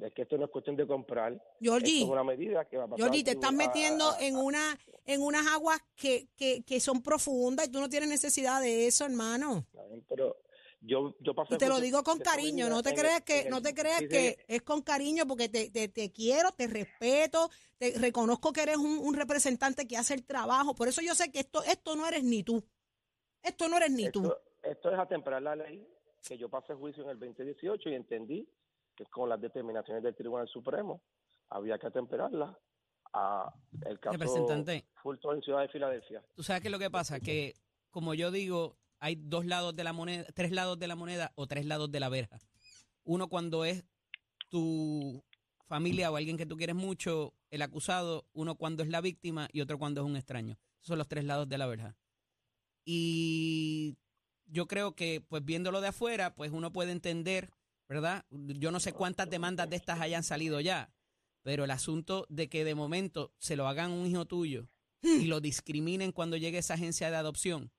Es 0.00 0.12
que 0.14 0.22
esto 0.22 0.36
no 0.36 0.46
es 0.46 0.50
cuestión 0.50 0.74
de 0.76 0.86
comprar. 0.86 1.34
Esto 1.34 1.44
Georgie, 1.60 2.02
es 2.02 2.08
una 2.08 2.24
medida 2.24 2.64
que 2.68 2.76
va 2.76 2.84
a 2.84 2.86
pasar. 2.88 2.98
Georgie, 2.98 3.22
te 3.22 3.30
a- 3.30 3.34
estás 3.34 3.50
a- 3.50 3.52
metiendo 3.52 4.10
a- 4.10 4.20
en 4.20 4.36
una 4.36 4.78
en 5.04 5.20
unas 5.22 5.46
aguas 5.48 5.80
que, 5.96 6.28
que, 6.36 6.62
que 6.64 6.80
son 6.80 7.02
profundas 7.02 7.66
y 7.66 7.70
tú 7.70 7.80
no 7.80 7.88
tienes 7.88 8.08
necesidad 8.08 8.60
de 8.60 8.86
eso, 8.86 9.04
hermano. 9.04 9.66
Pero 10.08 10.36
yo, 10.82 11.14
yo 11.20 11.34
pasé 11.34 11.54
Y 11.54 11.58
te 11.58 11.68
lo 11.68 11.80
digo 11.80 12.02
con 12.02 12.18
cariño, 12.18 12.68
no 12.68 12.82
te 12.82 12.94
creas 12.94 13.22
que 13.22 13.42
el 13.42 13.50
no 13.50 13.62
te 13.62 13.74
creas 13.74 14.00
16 14.00 14.36
que 14.36 14.54
es 14.54 14.62
con 14.62 14.82
cariño 14.82 15.26
porque 15.26 15.48
te, 15.48 15.70
te, 15.70 15.88
te 15.88 16.12
quiero, 16.12 16.52
te 16.52 16.66
respeto, 16.66 17.50
te 17.78 17.98
reconozco 17.98 18.52
que 18.52 18.62
eres 18.62 18.76
un, 18.76 18.98
un 18.98 19.14
representante 19.14 19.86
que 19.86 19.96
hace 19.96 20.14
el 20.14 20.24
trabajo. 20.24 20.74
Por 20.74 20.88
eso 20.88 21.00
yo 21.00 21.14
sé 21.14 21.30
que 21.30 21.40
esto 21.40 21.62
esto 21.62 21.96
no 21.96 22.06
eres 22.06 22.24
ni 22.24 22.42
tú. 22.42 22.64
Esto 23.42 23.68
no 23.68 23.76
eres 23.76 23.90
ni 23.90 24.10
tú. 24.10 24.22
Esto, 24.22 24.42
esto 24.62 24.92
es 24.92 24.98
atemperar 24.98 25.42
la 25.42 25.56
ley, 25.56 25.86
que 26.26 26.36
yo 26.36 26.48
pasé 26.48 26.74
juicio 26.74 27.04
en 27.04 27.10
el 27.10 27.18
2018 27.18 27.88
y 27.88 27.94
entendí 27.94 28.48
que 28.94 29.04
con 29.06 29.28
las 29.28 29.40
determinaciones 29.40 30.02
del 30.02 30.14
Tribunal 30.14 30.48
Supremo 30.48 31.02
había 31.48 31.78
que 31.78 31.86
atemperarla 31.86 32.58
a 33.12 33.52
el 33.86 33.98
caso 34.00 34.16
Representante. 34.16 34.86
Fulton 35.02 35.36
en 35.36 35.42
Ciudad 35.42 35.60
de 35.60 35.68
Filadelfia. 35.68 36.22
¿Tú 36.34 36.42
sabes 36.42 36.62
qué 36.62 36.68
es 36.68 36.72
lo 36.72 36.78
que 36.78 36.90
pasa? 36.90 37.20
Que, 37.20 37.54
como 37.90 38.14
yo 38.14 38.30
digo, 38.30 38.76
hay 39.02 39.16
dos 39.16 39.44
lados 39.44 39.74
de 39.74 39.82
la 39.82 39.92
moneda, 39.92 40.24
tres 40.32 40.52
lados 40.52 40.78
de 40.78 40.86
la 40.86 40.94
moneda 40.94 41.32
o 41.34 41.48
tres 41.48 41.66
lados 41.66 41.90
de 41.90 41.98
la 41.98 42.08
verja. 42.08 42.38
Uno 43.02 43.28
cuando 43.28 43.64
es 43.64 43.84
tu 44.48 45.24
familia 45.66 46.12
o 46.12 46.16
alguien 46.16 46.36
que 46.36 46.46
tú 46.46 46.56
quieres 46.56 46.76
mucho, 46.76 47.34
el 47.50 47.62
acusado, 47.62 48.28
uno 48.32 48.54
cuando 48.54 48.84
es 48.84 48.88
la 48.88 49.00
víctima 49.00 49.48
y 49.52 49.60
otro 49.60 49.76
cuando 49.76 50.02
es 50.02 50.06
un 50.06 50.16
extraño. 50.16 50.56
Esos 50.76 50.86
son 50.86 50.98
los 50.98 51.08
tres 51.08 51.24
lados 51.24 51.48
de 51.48 51.58
la 51.58 51.66
verja. 51.66 51.96
Y 52.84 53.96
yo 54.46 54.68
creo 54.68 54.94
que, 54.94 55.20
pues 55.20 55.44
viéndolo 55.44 55.80
de 55.80 55.88
afuera, 55.88 56.36
pues 56.36 56.52
uno 56.52 56.72
puede 56.72 56.92
entender, 56.92 57.50
¿verdad? 57.88 58.24
Yo 58.30 58.70
no 58.70 58.78
sé 58.78 58.92
cuántas 58.92 59.28
demandas 59.28 59.68
de 59.68 59.74
estas 59.74 60.00
hayan 60.00 60.22
salido 60.22 60.60
ya, 60.60 60.94
pero 61.42 61.64
el 61.64 61.72
asunto 61.72 62.24
de 62.28 62.48
que 62.48 62.62
de 62.62 62.76
momento 62.76 63.34
se 63.38 63.56
lo 63.56 63.66
hagan 63.66 63.90
un 63.90 64.06
hijo 64.06 64.26
tuyo 64.26 64.68
y 65.02 65.24
lo 65.24 65.40
discriminen 65.40 66.12
cuando 66.12 66.36
llegue 66.36 66.58
esa 66.58 66.74
agencia 66.74 67.10
de 67.10 67.16
adopción, 67.16 67.72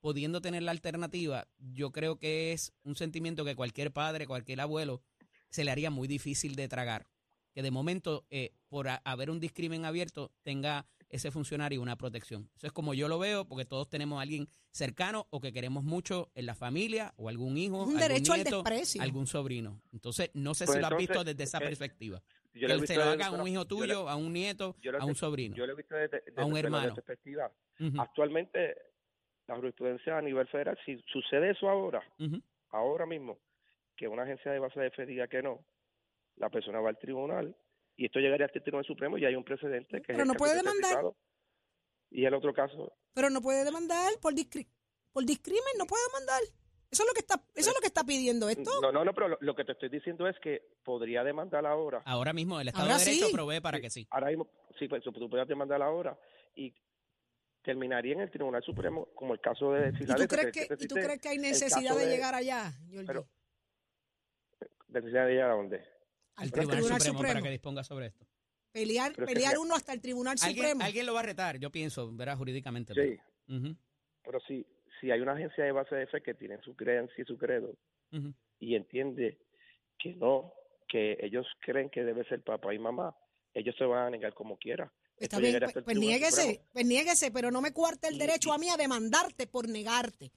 pudiendo 0.00 0.40
tener 0.40 0.62
la 0.62 0.70
alternativa, 0.70 1.48
yo 1.58 1.90
creo 1.92 2.18
que 2.18 2.52
es 2.52 2.72
un 2.84 2.96
sentimiento 2.96 3.44
que 3.44 3.56
cualquier 3.56 3.92
padre, 3.92 4.26
cualquier 4.26 4.60
abuelo, 4.60 5.02
se 5.48 5.64
le 5.64 5.70
haría 5.70 5.90
muy 5.90 6.08
difícil 6.08 6.54
de 6.56 6.68
tragar. 6.68 7.06
Que 7.52 7.62
de 7.62 7.70
momento, 7.70 8.26
eh, 8.30 8.52
por 8.68 8.88
a- 8.88 9.00
haber 9.04 9.30
un 9.30 9.40
discrimen 9.40 9.84
abierto, 9.86 10.30
tenga 10.42 10.86
ese 11.08 11.30
funcionario 11.30 11.80
una 11.80 11.96
protección. 11.96 12.50
Eso 12.56 12.66
es 12.66 12.72
como 12.72 12.92
yo 12.92 13.08
lo 13.08 13.18
veo, 13.18 13.46
porque 13.46 13.64
todos 13.64 13.88
tenemos 13.88 14.18
a 14.18 14.22
alguien 14.22 14.48
cercano 14.72 15.26
o 15.30 15.40
que 15.40 15.52
queremos 15.52 15.82
mucho 15.84 16.30
en 16.34 16.46
la 16.46 16.54
familia, 16.54 17.14
o 17.16 17.28
algún 17.28 17.56
hijo, 17.56 17.76
un 17.76 17.82
algún 17.82 17.96
derecho 18.00 18.32
al 18.34 18.40
nieto, 18.42 18.56
desprecio. 18.62 19.00
algún 19.02 19.26
sobrino. 19.26 19.80
Entonces, 19.92 20.30
no 20.34 20.52
sé 20.54 20.66
Pues 20.66 20.74
si 20.76 20.80
lo 20.82 20.88
has 20.88 20.96
visto 20.98 21.24
desde 21.24 21.44
esa 21.44 21.58
eh, 21.58 21.62
perspectiva. 21.62 22.20
Yo 22.52 22.66
Que 22.68 22.86
se 22.86 22.96
lo 22.96 23.04
haga 23.04 23.26
a 23.28 23.30
un 23.30 23.46
hijo 23.48 23.60
lo- 23.60 23.66
tuyo, 23.66 24.08
a 24.08 24.16
un 24.16 24.32
nieto, 24.32 24.76
a 24.98 25.04
un 25.06 25.14
sobrino. 25.14 25.54
Yo 25.56 25.66
lo 25.66 25.72
he 25.72 25.76
visto 25.76 25.94
desde, 25.94 26.22
desde- 26.26 26.40
A 26.42 26.44
un 26.44 26.54
desde 26.54 26.68
la 26.70 26.78
hermano. 26.78 26.94
perspectiva. 26.96 27.52
Actualmente, 27.98 28.74
la 29.46 29.56
jurisprudencia 29.56 30.18
a 30.18 30.22
nivel 30.22 30.46
federal, 30.48 30.78
si 30.84 31.00
sucede 31.12 31.50
eso 31.50 31.68
ahora, 31.68 32.02
ahora 32.70 33.06
mismo, 33.06 33.38
que 33.96 34.08
una 34.08 34.22
agencia 34.22 34.52
de 34.52 34.58
base 34.58 34.80
de 34.80 34.90
fe 34.90 35.06
diga 35.06 35.28
que 35.28 35.42
no, 35.42 35.64
la 36.36 36.50
persona 36.50 36.80
va 36.80 36.90
al 36.90 36.98
tribunal 36.98 37.56
y 37.96 38.06
esto 38.06 38.18
llegaría 38.18 38.46
hasta 38.46 38.58
el 38.58 38.64
Tribunal 38.64 38.84
Supremo 38.84 39.16
y 39.16 39.24
hay 39.24 39.34
un 39.34 39.44
precedente 39.44 40.02
que 40.02 40.08
Pero 40.08 40.20
es 40.20 40.26
no 40.26 40.32
el 40.32 40.38
puede 40.38 40.56
demandar. 40.56 41.04
Y 42.10 42.24
el 42.24 42.34
otro 42.34 42.52
caso, 42.52 42.92
Pero 43.14 43.30
no 43.30 43.40
puede 43.40 43.64
demandar 43.64 44.12
por 44.20 44.34
discri 44.34 44.66
por 45.12 45.24
discrimen, 45.24 45.62
no 45.78 45.86
puede 45.86 46.02
demandar. 46.08 46.42
Eso 46.90 47.02
es 47.02 47.08
lo 47.08 47.14
que 47.14 47.20
está 47.20 47.42
eso 47.54 47.70
es 47.70 47.74
lo 47.74 47.80
que 47.80 47.86
está 47.86 48.04
pidiendo 48.04 48.50
esto. 48.50 48.70
no, 48.82 48.92
no, 48.92 49.02
no, 49.02 49.14
pero 49.14 49.28
lo, 49.28 49.38
lo 49.40 49.54
que 49.54 49.64
te 49.64 49.72
estoy 49.72 49.88
diciendo 49.88 50.28
es 50.28 50.38
que 50.40 50.62
podría 50.84 51.24
demandar 51.24 51.64
ahora. 51.64 52.02
Ahora 52.04 52.34
mismo 52.34 52.60
el 52.60 52.68
Estado 52.68 52.84
Ahora 52.84 52.98
de 52.98 53.04
Derecho 53.06 53.26
sí. 53.28 53.32
provee 53.32 53.60
para 53.60 53.80
que 53.80 53.88
sí. 53.88 54.06
Ahora 54.10 54.28
mismo, 54.28 54.48
sí, 54.78 54.88
pues, 54.88 55.02
tú 55.02 55.12
podrías 55.12 55.48
demandar 55.48 55.80
ahora 55.82 56.18
y 56.54 56.74
terminaría 57.66 58.14
en 58.14 58.20
el 58.20 58.30
Tribunal 58.30 58.62
Supremo, 58.62 59.06
como 59.16 59.34
el 59.34 59.40
caso 59.40 59.72
de 59.72 59.88
¿Y 59.88 59.90
tú 59.92 59.98
Filadelfia. 59.98 60.28
crees 60.38 60.68
que, 60.68 60.84
y 60.84 60.86
tú 60.86 60.94
crees 60.94 61.20
que 61.20 61.28
hay 61.28 61.38
necesidad 61.38 61.96
de 61.98 62.06
llegar 62.06 62.32
allá, 62.34 62.72
pero- 63.04 63.26
necesidad 64.88 65.26
de 65.26 65.32
llegar 65.32 65.50
a 65.50 65.54
dónde? 65.54 65.84
Al 66.36 66.50
Tribunal, 66.52 66.76
Tribunal 66.76 67.00
Supremo, 67.00 67.28
para 67.28 67.42
que 67.42 67.50
disponga 67.50 67.82
sobre 67.82 68.06
esto. 68.06 68.24
pelear 68.72 69.12
pero 69.14 69.24
es 69.26 69.28
que 69.28 69.34
pelear 69.34 69.58
uno 69.58 69.74
hasta 69.74 69.92
el 69.92 70.00
Tribunal 70.00 70.36
¿Alguien, 70.42 70.64
Supremo. 70.64 70.84
alguien 70.84 71.06
lo 71.06 71.14
va 71.14 71.20
a 71.20 71.22
retar, 71.24 71.58
yo 71.58 71.70
pienso, 71.70 72.10
verá 72.12 72.36
jurídicamente. 72.36 72.94
Sí, 72.94 73.18
pero- 74.22 74.40
si, 74.46 74.64
si 75.00 75.10
hay 75.10 75.20
una 75.20 75.32
agencia 75.32 75.64
de 75.64 75.72
base 75.72 75.96
de 75.96 76.06
fe 76.06 76.22
que 76.22 76.34
tiene 76.34 76.58
su 76.62 76.76
creencia 76.76 77.20
y 77.20 77.24
su 77.24 77.36
credo 77.36 77.74
y 78.60 78.76
entiende 78.76 79.38
que 79.98 80.14
no, 80.14 80.52
que 80.88 81.16
ellos 81.20 81.46
creen 81.60 81.90
que 81.90 82.04
debe 82.04 82.24
ser 82.28 82.42
papá 82.42 82.72
y 82.72 82.78
mamá, 82.78 83.16
ellos 83.54 83.74
se 83.76 83.84
van 83.84 84.06
a 84.06 84.10
negar 84.10 84.34
como 84.34 84.56
quiera. 84.56 84.92
Está 85.18 85.36
Esto 85.36 85.40
bien, 85.40 85.60
pues, 85.72 85.84
pues 85.84 85.96
niéguese, 85.96 86.60
pues 86.72 86.84
niéguese, 86.84 87.30
pero 87.30 87.50
no 87.50 87.60
me 87.62 87.72
cuarte 87.72 88.08
el 88.08 88.16
Y- 88.16 88.18
derecho 88.18 88.52
a 88.52 88.58
mí 88.58 88.68
a 88.68 88.76
demandarte 88.76 89.46
por 89.46 89.68
negarte. 89.68 90.30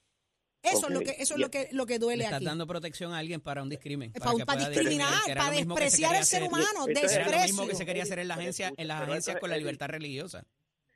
Eso 0.62 0.88
es 0.88 0.92
lo 0.92 1.00
que 1.00 1.16
eso 1.18 1.34
es 1.34 1.40
lo 1.40 1.50
que 1.50 1.68
lo 1.72 1.86
que 1.86 1.94
Le 1.94 1.98
duele 2.00 2.24
estás 2.24 2.36
aquí. 2.36 2.44
dando 2.44 2.66
protección 2.66 3.12
a 3.14 3.18
alguien 3.18 3.40
para 3.40 3.62
un 3.62 3.68
discrimen. 3.70 4.12
para, 4.12 4.44
para 4.44 4.68
discriminar, 4.68 5.10
para 5.34 5.50
despreciar 5.50 6.14
al 6.16 6.24
ser 6.24 6.42
humano, 6.42 6.86
es- 6.88 6.98
Era 7.12 7.24
lo 7.24 7.30
desprecio. 7.30 7.42
mismo 7.46 7.66
que 7.66 7.74
se 7.74 7.86
quería 7.86 8.02
hacer 8.02 8.18
en 8.18 8.28
la 8.28 8.34
Pero 8.34 8.42
agencia, 8.42 8.72
en 8.76 8.88
las 8.88 9.02
agencias 9.02 9.38
con 9.38 9.48
la 9.50 9.56
Eddie, 9.56 9.64
libertad 9.64 9.88
religiosa. 9.88 10.46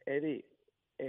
Eddie, 0.06 0.44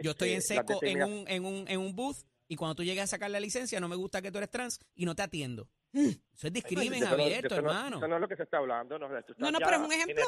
Yo 0.01 0.11
estoy 0.11 0.31
en 0.31 0.37
este, 0.39 0.55
seco 0.55 0.79
en 0.81 1.03
un, 1.03 1.25
en, 1.27 1.45
un, 1.45 1.67
en 1.67 1.79
un 1.79 1.95
booth 1.95 2.17
y 2.47 2.55
cuando 2.55 2.75
tú 2.75 2.83
llegas 2.83 3.03
a 3.05 3.07
sacar 3.07 3.29
la 3.29 3.39
licencia 3.39 3.79
no 3.81 3.87
me 3.89 3.95
gusta 3.95 4.21
que 4.21 4.31
tú 4.31 4.37
eres 4.37 4.49
trans 4.49 4.79
y 4.95 5.05
no 5.05 5.15
te 5.15 5.21
atiendo. 5.21 5.67
Mm. 5.91 6.07
Eso 6.33 6.47
es 6.47 6.53
discrimen 6.53 7.03
abierto, 7.05 7.49
no- 7.49 7.55
hermano. 7.55 7.97
Eso 7.97 8.07
no 8.07 8.15
es 8.15 8.21
lo 8.21 8.27
que 8.27 8.35
se 8.35 8.43
está 8.43 8.57
hablando. 8.57 8.97
No, 8.99 9.07
tú 9.07 9.15
estás 9.33 9.35
No, 9.51 9.59
pero 9.59 9.71
es 9.77 9.81
un 9.81 9.91
ejemplo. 9.93 10.25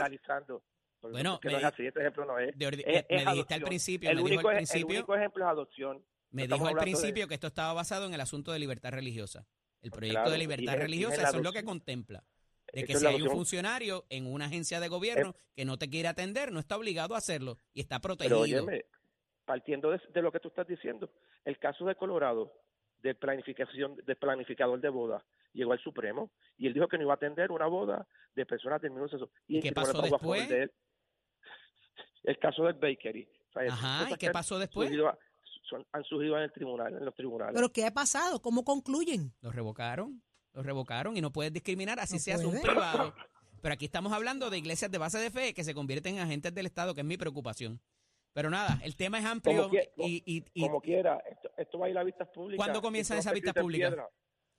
Bueno, 1.01 1.39
que 1.39 1.47
me 1.49 1.53
no 1.53 1.57
es 1.59 1.63
di- 1.63 1.67
así, 1.67 1.85
este 1.87 1.99
ejemplo 1.99 2.25
no 2.25 2.39
es. 2.39 2.57
De 2.57 2.67
ordi- 2.67 2.83
es- 2.85 3.05
me- 3.09 3.17
es 3.17 3.25
me 3.25 3.31
dijiste 3.31 3.53
al 3.53 3.61
principio, 3.61 4.09
el 4.09 4.15
me 4.17 4.29
dijo 4.29 4.49
al 4.49 4.55
es- 4.57 4.61
el 4.61 4.67
principio- 4.67 4.97
único 4.99 5.15
ejemplo 5.15 5.45
es 5.45 5.49
adopción. 5.51 6.05
Me 6.31 6.43
Estamos 6.43 6.59
dijo 6.59 6.67
al 6.69 6.75
de- 6.75 6.81
principio 6.81 7.27
que 7.27 7.33
esto 7.35 7.47
estaba 7.47 7.73
basado 7.73 8.05
en 8.05 8.13
el 8.13 8.21
asunto 8.21 8.51
de 8.51 8.59
libertad 8.59 8.91
religiosa. 8.91 9.45
El 9.81 9.91
proyecto 9.91 10.15
Claro, 10.21 10.31
de 10.31 10.37
libertad 10.39 10.73
es- 10.75 10.81
religiosa, 10.81 11.15
es 11.21 11.27
eso 11.29 11.37
es 11.37 11.43
lo 11.43 11.53
que 11.53 11.63
contempla. 11.63 12.23
De 12.73 12.83
que 12.83 12.95
si 12.95 13.05
hay 13.05 13.21
un 13.21 13.29
funcionario 13.29 14.05
en 14.09 14.25
una 14.27 14.45
agencia 14.45 14.79
de 14.81 14.89
gobierno 14.89 15.35
que 15.55 15.63
no 15.63 15.77
te 15.77 15.89
quiere 15.89 16.09
atender, 16.09 16.51
no 16.51 16.59
está 16.59 16.75
obligado 16.75 17.15
a 17.15 17.19
hacerlo 17.19 17.57
y 17.73 17.79
está 17.79 17.99
Pero 17.99 18.15
protegido. 18.17 18.41
óyeme, 18.41 18.85
partiendo 19.45 19.91
de, 19.91 20.01
de 20.13 20.21
lo 20.21 20.31
que 20.31 20.39
tú 20.41 20.49
estás 20.49 20.67
diciendo, 20.67 21.09
el 21.45 21.57
caso 21.59 21.85
de 21.85 21.95
Colorado, 21.95 22.51
de 23.01 23.15
planificación, 23.15 23.95
de 24.05 24.15
planificador 24.17 24.81
de 24.81 24.89
boda, 24.89 25.23
llegó 25.53 25.73
al 25.73 25.79
Supremo 25.79 26.31
y 26.57 26.67
él 26.67 26.73
dijo 26.73 26.87
que 26.87 26.97
no 26.97 27.03
iba 27.03 27.13
a 27.13 27.15
atender 27.15 27.51
una 27.51 27.67
boda 27.67 28.07
de 28.35 28.45
personas 28.45 28.81
del 28.81 28.91
mismo 28.91 29.07
sexo. 29.07 29.29
¿Y 29.47 29.57
el 29.57 29.63
qué 29.63 29.71
pasó 29.71 30.01
después? 30.01 30.47
de 30.49 30.63
él. 30.63 30.71
El 32.23 32.37
caso 32.39 32.63
del 32.65 32.73
bakery. 32.75 33.27
O 33.49 33.51
sea, 33.53 33.63
esas 33.63 33.77
Ajá, 33.83 34.11
¿y 34.11 34.15
qué 34.17 34.29
pasó 34.31 34.59
después? 34.59 34.87
surgido 34.89 35.07
a- 35.09 35.17
son- 35.69 35.85
han 35.91 36.03
surgido 36.03 36.37
en 36.37 36.43
el 36.43 36.51
tribunal, 36.51 36.93
en 36.93 37.05
los 37.05 37.15
tribunales. 37.15 37.55
¿Pero 37.55 37.71
qué 37.71 37.85
ha 37.85 37.91
pasado? 37.91 38.41
¿Cómo 38.41 38.63
concluyen? 38.63 39.33
Lo 39.41 39.51
revocaron, 39.51 40.21
lo 40.53 40.63
revocaron 40.63 41.15
y 41.17 41.21
no 41.21 41.31
puedes 41.31 41.51
discriminar, 41.53 41.99
así 41.99 42.15
No 42.15 42.19
seas 42.19 42.43
un 42.43 42.59
privado. 42.61 43.13
Pero 43.61 43.73
aquí 43.73 43.85
estamos 43.85 44.13
hablando 44.13 44.49
de 44.49 44.57
iglesias 44.59 44.91
de 44.91 44.97
base 44.97 45.17
de 45.19 45.31
fe 45.31 45.53
que 45.53 45.63
se 45.63 45.73
convierten 45.73 46.15
en 46.15 46.21
agentes 46.21 46.53
del 46.53 46.65
Estado, 46.67 46.93
que 46.93 47.01
es 47.01 47.07
mi 47.07 47.17
preocupación. 47.17 47.81
Pero 48.33 48.49
nada, 48.51 48.79
el 48.83 48.95
tema 48.95 49.17
es 49.19 49.25
amplio 49.25 49.63
Como 49.63 49.71
que- 49.71 49.91
y, 49.97 50.23
y- 50.25 50.45
y- 50.53 50.61
Como 50.61 50.79
quiera, 50.79 51.17
esto, 51.29 51.49
esto 51.57 51.79
va 51.79 51.87
a 51.87 51.89
ir 51.89 51.97
a 51.97 52.03
vistas 52.03 52.27
públicas. 52.29 52.63
¿Cuándo 52.63 52.81
comienzan 52.81 53.17
esas 53.17 53.33
vistas 53.33 53.53
públicas? 53.55 53.95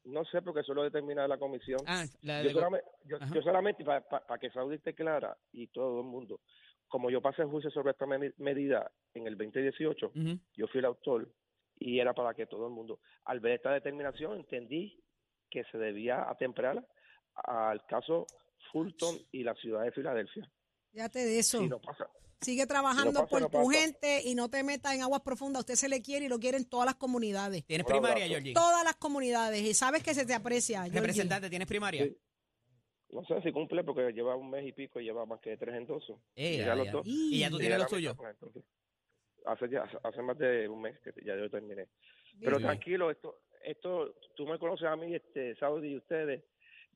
No 0.08 0.24
sé, 0.24 0.40
porque 0.42 0.60
eso 0.60 0.74
lo 0.74 0.82
determina 0.84 1.28
la 1.28 1.38
comisión. 1.38 1.80
ah, 1.86 2.04
la 2.22 2.42
yo, 2.42 2.48
de- 2.48 2.54
solamente, 2.54 2.86
yo, 3.04 3.42
solamente, 3.42 3.84
para 3.84 4.38
que 4.40 4.50
Saudi 4.50 4.76
esté 4.76 4.94
clara 4.94 5.36
y 5.52 5.66
todo 5.68 6.00
el 6.00 6.06
mundo, 6.06 6.40
como 6.88 7.10
yo 7.10 7.20
pasé 7.20 7.44
juicio 7.44 7.70
sobre 7.70 7.90
esta 7.92 8.06
me- 8.06 8.32
medida 8.38 8.90
en 9.14 9.26
el 9.26 9.36
2018, 9.36 10.06
Ujú. 10.14 10.38
yo 10.56 10.66
fui 10.68 10.78
el 10.78 10.86
autor 10.86 11.28
y 11.78 12.00
era 12.00 12.14
para 12.14 12.32
que 12.34 12.46
todo 12.46 12.66
el 12.66 12.72
mundo, 12.72 13.00
al 13.24 13.40
ver 13.40 13.52
esta 13.52 13.72
determinación, 13.72 14.36
entendí 14.38 14.98
que 15.50 15.64
se 15.64 15.78
debía 15.78 16.28
atemperar 16.28 16.84
al 17.34 17.84
caso 17.86 18.26
Fulton 18.72 19.18
y 19.30 19.44
la 19.44 19.54
ciudad 19.54 19.82
de 19.84 19.92
Filadelfia. 19.92 20.50
Fíjate 20.92 21.18
de 21.20 21.38
eso. 21.38 21.58
Si 21.58 21.68
no 21.68 21.78
pasa, 21.80 22.08
Sigue 22.40 22.66
trabajando 22.66 23.12
pasa, 23.26 23.26
por 23.26 23.50
tu 23.50 23.66
gente 23.68 24.22
y 24.24 24.34
no 24.34 24.48
te 24.48 24.62
metas 24.62 24.94
en 24.94 25.02
aguas 25.02 25.22
profundas. 25.22 25.60
Usted 25.60 25.74
se 25.74 25.88
le 25.88 26.00
quiere 26.02 26.26
y 26.26 26.28
lo 26.28 26.38
quieren 26.38 26.64
todas 26.68 26.86
las 26.86 26.94
comunidades. 26.94 27.64
¿Tienes 27.66 27.84
Un 27.86 27.92
primaria, 27.92 28.24
abrazo. 28.24 28.30
Georgie? 28.30 28.54
Todas 28.54 28.84
las 28.84 28.94
comunidades. 28.96 29.60
Y 29.62 29.74
sabes 29.74 30.02
que 30.04 30.14
se 30.14 30.24
te 30.24 30.34
aprecia. 30.34 30.82
Georgie. 30.82 31.00
Representante, 31.00 31.50
¿tienes 31.50 31.66
primaria? 31.68 32.04
Sí. 32.04 32.16
no 33.10 33.24
sé 33.24 33.40
si 33.42 33.50
cumple 33.52 33.82
porque 33.84 34.12
lleva 34.12 34.36
un 34.36 34.50
mes 34.50 34.66
y 34.66 34.72
pico 34.72 35.00
y 35.00 35.04
lleva 35.04 35.24
más 35.26 35.40
que 35.40 35.56
tres 35.56 35.74
endosos. 35.74 36.20
Eh, 36.36 36.54
Y 36.54 36.58
ya, 36.58 36.66
ya 36.66 36.74
los 36.76 36.92
dos- 36.92 37.06
¿Y 37.06 37.38
ya 37.40 37.48
tú 37.48 37.56
Y- 37.56 37.60
tienes 37.60 37.78
los 37.78 37.88
tuyos? 37.88 38.14
hace, 39.46 39.68
ya, 39.70 39.88
hace 40.04 40.22
más 40.22 40.36
de 40.38 40.68
un 40.68 40.82
mes 40.82 40.98
que 41.00 41.12
ya 41.24 41.34
yo 41.36 41.48
terminé. 41.50 41.86
Pero 42.38 42.58
bien. 42.58 42.68
tranquilo, 42.68 43.10
esto, 43.10 43.40
esto, 43.64 44.14
tú 44.36 44.46
me 44.46 44.58
conoces 44.58 44.86
a 44.86 44.94
mí, 44.96 45.14
este, 45.14 45.56
Saudi 45.56 45.88
y 45.92 45.96
ustedes. 45.96 46.44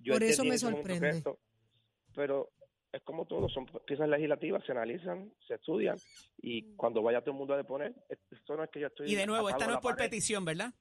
Yo 0.00 0.12
Por 0.12 0.22
eso 0.22 0.44
me 0.44 0.58
sorprende. 0.58 1.08
esto- 1.08 1.38
pero 2.14 2.50
es 2.92 3.02
como 3.02 3.24
todo, 3.26 3.48
son 3.48 3.66
piezas 3.86 4.08
legislativas, 4.08 4.62
se 4.64 4.72
analizan, 4.72 5.32
se 5.48 5.54
estudian 5.54 5.96
y 6.38 6.74
cuando 6.76 7.02
vaya 7.02 7.20
todo 7.20 7.32
el 7.32 7.38
mundo 7.38 7.54
a 7.54 7.56
deponer, 7.56 7.94
esto 8.30 8.56
no 8.56 8.64
es 8.64 8.70
que 8.70 8.80
yo 8.80 8.86
estoy. 8.88 9.10
Y 9.10 9.14
de 9.14 9.26
nuevo, 9.26 9.48
esta 9.48 9.66
no 9.66 9.74
es 9.74 9.80
por 9.80 9.96
pared. 9.96 10.10
petición, 10.10 10.44
¿verdad? 10.44 10.72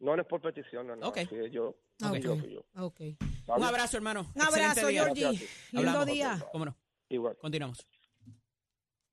No, 0.00 0.14
no 0.14 0.22
es 0.22 0.28
por 0.28 0.40
petición, 0.40 0.86
no, 0.86 0.94
no. 0.94 1.08
Ok. 1.08 1.18
fui 1.28 1.50
yo, 1.50 1.74
Ah, 2.00 2.10
fui 2.10 2.20
yo, 2.20 2.34
ok. 2.34 2.40
fui 2.40 2.52
yo. 2.52 2.64
Ok. 2.76 3.00
Un 3.56 3.64
abrazo, 3.64 3.96
hermano. 3.96 4.30
Un 4.34 4.42
abrazo. 4.42 4.88
Georgie. 4.88 5.48
Lindo 5.72 6.04
día. 6.04 6.38
¿Cómo 6.52 6.66
no? 6.66 6.76
Igual. 7.08 7.36
Continuamos. 7.38 7.84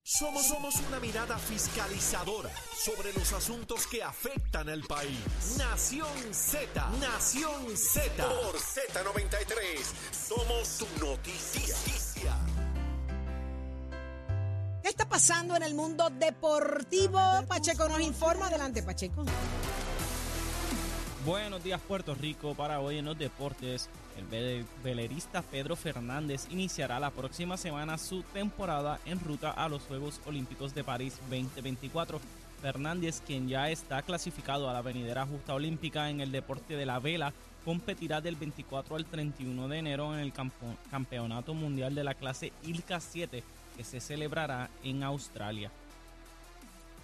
Somos, 0.07 0.45
somos 0.45 0.75
una 0.87 0.99
mirada 0.99 1.35
fiscalizadora 1.35 2.51
sobre 2.77 3.11
los 3.13 3.33
asuntos 3.33 3.87
que 3.87 4.03
afectan 4.03 4.69
al 4.69 4.83
país. 4.83 5.17
Nación 5.57 6.07
Z, 6.31 6.89
Nación 7.01 7.75
Z. 7.75 8.23
Por 8.23 8.55
Z93, 8.55 9.81
somos 10.11 10.67
su 10.67 10.87
noticia. 11.03 12.35
¿Qué 14.83 14.89
está 14.89 15.09
pasando 15.09 15.55
en 15.55 15.63
el 15.63 15.73
mundo 15.73 16.11
deportivo? 16.11 17.19
Pacheco 17.47 17.89
nos 17.89 18.01
informa. 18.01 18.45
Adelante, 18.45 18.83
Pacheco. 18.83 19.25
Buenos 21.25 21.63
días 21.63 21.81
Puerto 21.81 22.13
Rico, 22.13 22.53
para 22.53 22.79
hoy 22.81 22.97
en 22.99 23.05
los 23.05 23.17
deportes, 23.17 23.89
el 24.17 24.25
vele- 24.25 24.65
velerista 24.83 25.41
Pedro 25.41 25.75
Fernández 25.75 26.45
iniciará 26.51 26.99
la 26.99 27.09
próxima 27.09 27.57
semana 27.57 27.97
su 27.97 28.21
temporada 28.21 28.99
en 29.05 29.19
ruta 29.19 29.49
a 29.51 29.67
los 29.67 29.81
Juegos 29.83 30.21
Olímpicos 30.25 30.75
de 30.75 30.83
París 30.83 31.17
2024. 31.29 32.19
Fernández, 32.61 33.21
quien 33.25 33.47
ya 33.47 33.69
está 33.69 34.01
clasificado 34.01 34.69
a 34.69 34.73
la 34.73 34.81
venidera 34.81 35.25
justa 35.25 35.53
olímpica 35.53 36.09
en 36.09 36.21
el 36.21 36.31
deporte 36.31 36.75
de 36.75 36.85
la 36.85 36.99
vela, 36.99 37.33
competirá 37.63 38.21
del 38.21 38.35
24 38.35 38.95
al 38.95 39.05
31 39.05 39.67
de 39.67 39.77
enero 39.79 40.13
en 40.13 40.19
el 40.19 40.31
Campeonato 40.91 41.53
Mundial 41.53 41.93
de 41.95 42.03
la 42.03 42.13
clase 42.13 42.53
ILCA 42.63 42.99
7 42.99 43.43
que 43.75 43.83
se 43.83 43.99
celebrará 43.99 44.69
en 44.83 45.03
Australia. 45.03 45.69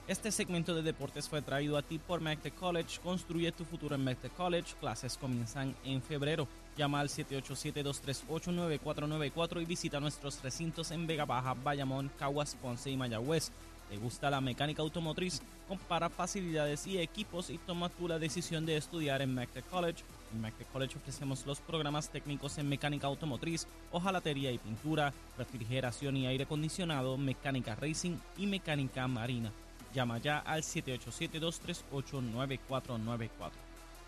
Este 0.08 0.32
segmento 0.32 0.74
de 0.74 0.82
deportes 0.82 1.30
fue 1.30 1.44
traído 1.44 1.78
a 1.78 1.84
ti 1.84 2.00
por 2.00 2.22
McTech 2.22 2.56
College. 2.56 3.00
Construye 3.02 3.52
tu 3.52 3.66
futuro 3.66 3.94
en 3.96 4.04
McTech 4.04 4.34
College. 4.34 4.74
Clases 4.80 5.16
comienzan 5.16 5.76
en 5.86 6.02
febrero. 6.02 6.48
Llama 6.76 7.00
al 7.00 7.10
787-238-9494 7.10 9.62
y 9.62 9.66
visita 9.66 10.00
nuestros 10.00 10.42
recintos 10.42 10.90
en 10.92 11.06
Vega 11.06 11.26
Baja, 11.26 11.54
Bayamón, 11.54 12.10
Caguas, 12.18 12.58
Ponce 12.62 12.90
y 12.90 12.98
Mayagüez. 12.98 13.52
¿Te 13.90 13.98
gusta 13.98 14.30
la 14.30 14.40
mecánica 14.42 14.82
automotriz? 14.82 15.42
Compara 15.68 16.10
facilidades 16.10 16.88
y 16.88 16.98
equipos 16.98 17.50
y 17.50 17.58
toma 17.60 17.90
tú 17.90 18.08
la 18.08 18.20
decisión 18.20 18.66
de 18.66 18.78
estudiar 18.78 19.22
en 19.22 19.36
McTech 19.36 19.68
College. 19.70 20.06
En 20.34 20.40
McTech 20.42 20.72
College 20.72 20.98
ofrecemos 20.98 21.46
los 21.46 21.60
programas 21.60 22.10
técnicos 22.10 22.58
en 22.58 22.70
mecánica 22.70 23.08
automotriz, 23.08 23.68
hojalatería 23.92 24.52
y 24.52 24.58
pintura, 24.58 25.14
refrigeración 25.38 26.18
y 26.18 26.26
aire 26.26 26.46
acondicionado, 26.46 27.18
mecánica 27.18 27.76
racing 27.76 28.18
y 28.38 28.48
mecánica 28.48 29.08
marina. 29.08 29.52
Llama 29.94 30.20
ya 30.20 30.40
al 30.40 30.64
787-238-9494. 30.64 33.30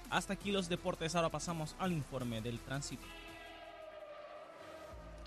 Hasta 0.10 0.34
aquí 0.34 0.52
los 0.52 0.70
deportes, 0.70 1.16
ahora 1.16 1.30
pasamos 1.30 1.76
al 1.80 1.92
informe 1.92 2.42
del 2.42 2.60
tránsito. 2.60 3.06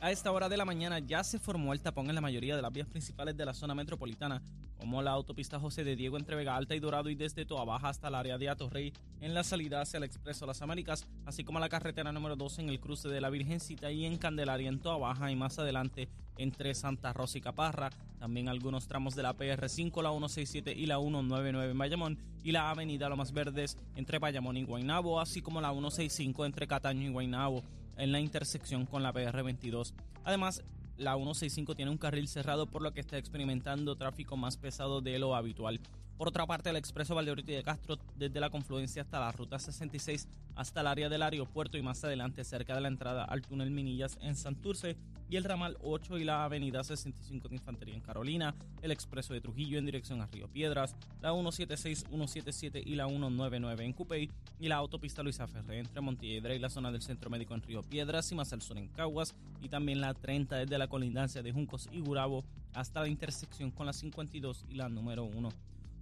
A 0.00 0.10
esta 0.10 0.30
hora 0.30 0.48
de 0.48 0.58
la 0.58 0.64
mañana 0.64 0.98
ya 0.98 1.24
se 1.24 1.38
formó 1.38 1.72
el 1.72 1.80
tapón 1.80 2.08
en 2.08 2.14
la 2.14 2.20
mayoría 2.20 2.54
de 2.54 2.62
las 2.62 2.72
vías 2.72 2.86
principales 2.86 3.36
de 3.36 3.46
la 3.46 3.54
zona 3.54 3.74
metropolitana, 3.74 4.42
como 4.78 5.00
la 5.00 5.12
autopista 5.12 5.58
José 5.58 5.84
de 5.84 5.96
Diego 5.96 6.18
entre 6.18 6.36
Vega 6.36 6.54
Alta 6.54 6.74
y 6.74 6.80
Dorado 6.80 7.08
y 7.08 7.14
desde 7.14 7.46
Toa 7.46 7.64
Baja 7.64 7.88
hasta 7.88 8.08
el 8.08 8.14
área 8.14 8.36
de 8.36 8.50
Atorrey 8.50 8.92
en 9.20 9.32
la 9.32 9.42
salida 9.42 9.80
hacia 9.80 9.96
el 9.96 10.04
Expreso 10.04 10.44
Las 10.44 10.60
Américas, 10.60 11.06
así 11.24 11.44
como 11.44 11.60
la 11.60 11.70
carretera 11.70 12.12
número 12.12 12.36
2 12.36 12.58
en 12.58 12.68
el 12.68 12.78
cruce 12.78 13.08
de 13.08 13.22
la 13.22 13.30
Virgencita 13.30 13.90
y 13.90 14.04
en 14.04 14.18
Candelaria 14.18 14.68
en 14.68 14.80
Toa 14.80 14.98
Baja 14.98 15.30
y 15.30 15.36
más 15.36 15.58
adelante 15.58 16.10
entre 16.38 16.74
Santa 16.74 17.12
Rosa 17.12 17.38
y 17.38 17.40
Caparra, 17.40 17.90
también 18.18 18.48
algunos 18.48 18.88
tramos 18.88 19.14
de 19.14 19.22
la 19.22 19.36
PR5, 19.36 20.02
la 20.02 20.10
167 20.10 20.72
y 20.72 20.86
la 20.86 20.98
199 20.98 21.70
en 21.70 21.78
Bayamón 21.78 22.18
y 22.42 22.52
la 22.52 22.70
avenida 22.70 23.08
Lomas 23.08 23.32
Verdes 23.32 23.76
entre 23.94 24.18
Bayamón 24.18 24.56
y 24.56 24.64
Guaynabo, 24.64 25.20
así 25.20 25.42
como 25.42 25.60
la 25.60 25.72
165 25.72 26.46
entre 26.46 26.66
Cataño 26.66 27.06
y 27.08 27.12
Guaynabo 27.12 27.62
en 27.96 28.12
la 28.12 28.20
intersección 28.20 28.86
con 28.86 29.02
la 29.02 29.12
PR22. 29.12 29.92
Además, 30.24 30.62
la 30.96 31.14
165 31.14 31.74
tiene 31.74 31.90
un 31.90 31.98
carril 31.98 32.28
cerrado 32.28 32.66
por 32.66 32.82
lo 32.82 32.92
que 32.92 33.00
está 33.00 33.18
experimentando 33.18 33.96
tráfico 33.96 34.36
más 34.36 34.56
pesado 34.56 35.00
de 35.00 35.18
lo 35.18 35.34
habitual. 35.34 35.80
Por 36.16 36.28
otra 36.28 36.46
parte, 36.46 36.70
el 36.70 36.76
expreso 36.76 37.14
Valdeorite 37.14 37.52
de 37.52 37.62
Castro 37.62 37.98
desde 38.16 38.40
la 38.40 38.48
confluencia 38.48 39.02
hasta 39.02 39.20
la 39.20 39.32
ruta 39.32 39.58
66 39.58 40.26
hasta 40.54 40.80
el 40.80 40.86
área 40.86 41.10
del 41.10 41.22
aeropuerto 41.22 41.76
y 41.76 41.82
más 41.82 42.02
adelante 42.04 42.42
cerca 42.42 42.74
de 42.74 42.80
la 42.80 42.88
entrada 42.88 43.24
al 43.24 43.42
túnel 43.42 43.70
Minillas 43.70 44.16
en 44.22 44.34
Santurce 44.34 44.96
y 45.28 45.36
el 45.36 45.44
ramal 45.44 45.76
8 45.82 46.16
y 46.18 46.24
la 46.24 46.44
avenida 46.44 46.82
65 46.82 47.48
de 47.48 47.56
Infantería 47.56 47.94
en 47.94 48.00
Carolina, 48.00 48.54
el 48.80 48.92
expreso 48.92 49.34
de 49.34 49.42
Trujillo 49.42 49.78
en 49.78 49.84
dirección 49.84 50.22
a 50.22 50.26
Río 50.26 50.48
Piedras, 50.48 50.96
la 51.20 51.32
176, 51.32 52.06
177 52.08 52.82
y 52.84 52.94
la 52.94 53.06
199 53.06 53.84
en 53.84 53.92
Cupey 53.92 54.30
y 54.58 54.68
la 54.68 54.76
autopista 54.76 55.22
Luisa 55.22 55.46
Ferré 55.46 55.80
entre 55.80 56.00
Montiedra 56.00 56.54
y 56.54 56.58
la 56.58 56.70
zona 56.70 56.90
del 56.90 57.02
Centro 57.02 57.28
Médico 57.28 57.54
en 57.54 57.62
Río 57.62 57.82
Piedras 57.82 58.32
y 58.32 58.34
más 58.34 58.52
al 58.54 58.62
sur 58.62 58.78
en 58.78 58.88
Caguas 58.88 59.34
y 59.60 59.68
también 59.68 60.00
la 60.00 60.14
30 60.14 60.56
desde 60.56 60.78
la 60.78 60.88
colindancia 60.88 61.42
de 61.42 61.52
Juncos 61.52 61.90
y 61.92 62.00
Gurabo 62.00 62.44
hasta 62.72 63.02
la 63.02 63.08
intersección 63.08 63.70
con 63.70 63.84
la 63.84 63.92
52 63.92 64.64
y 64.70 64.76
la 64.76 64.88
número 64.88 65.24
1. 65.24 65.50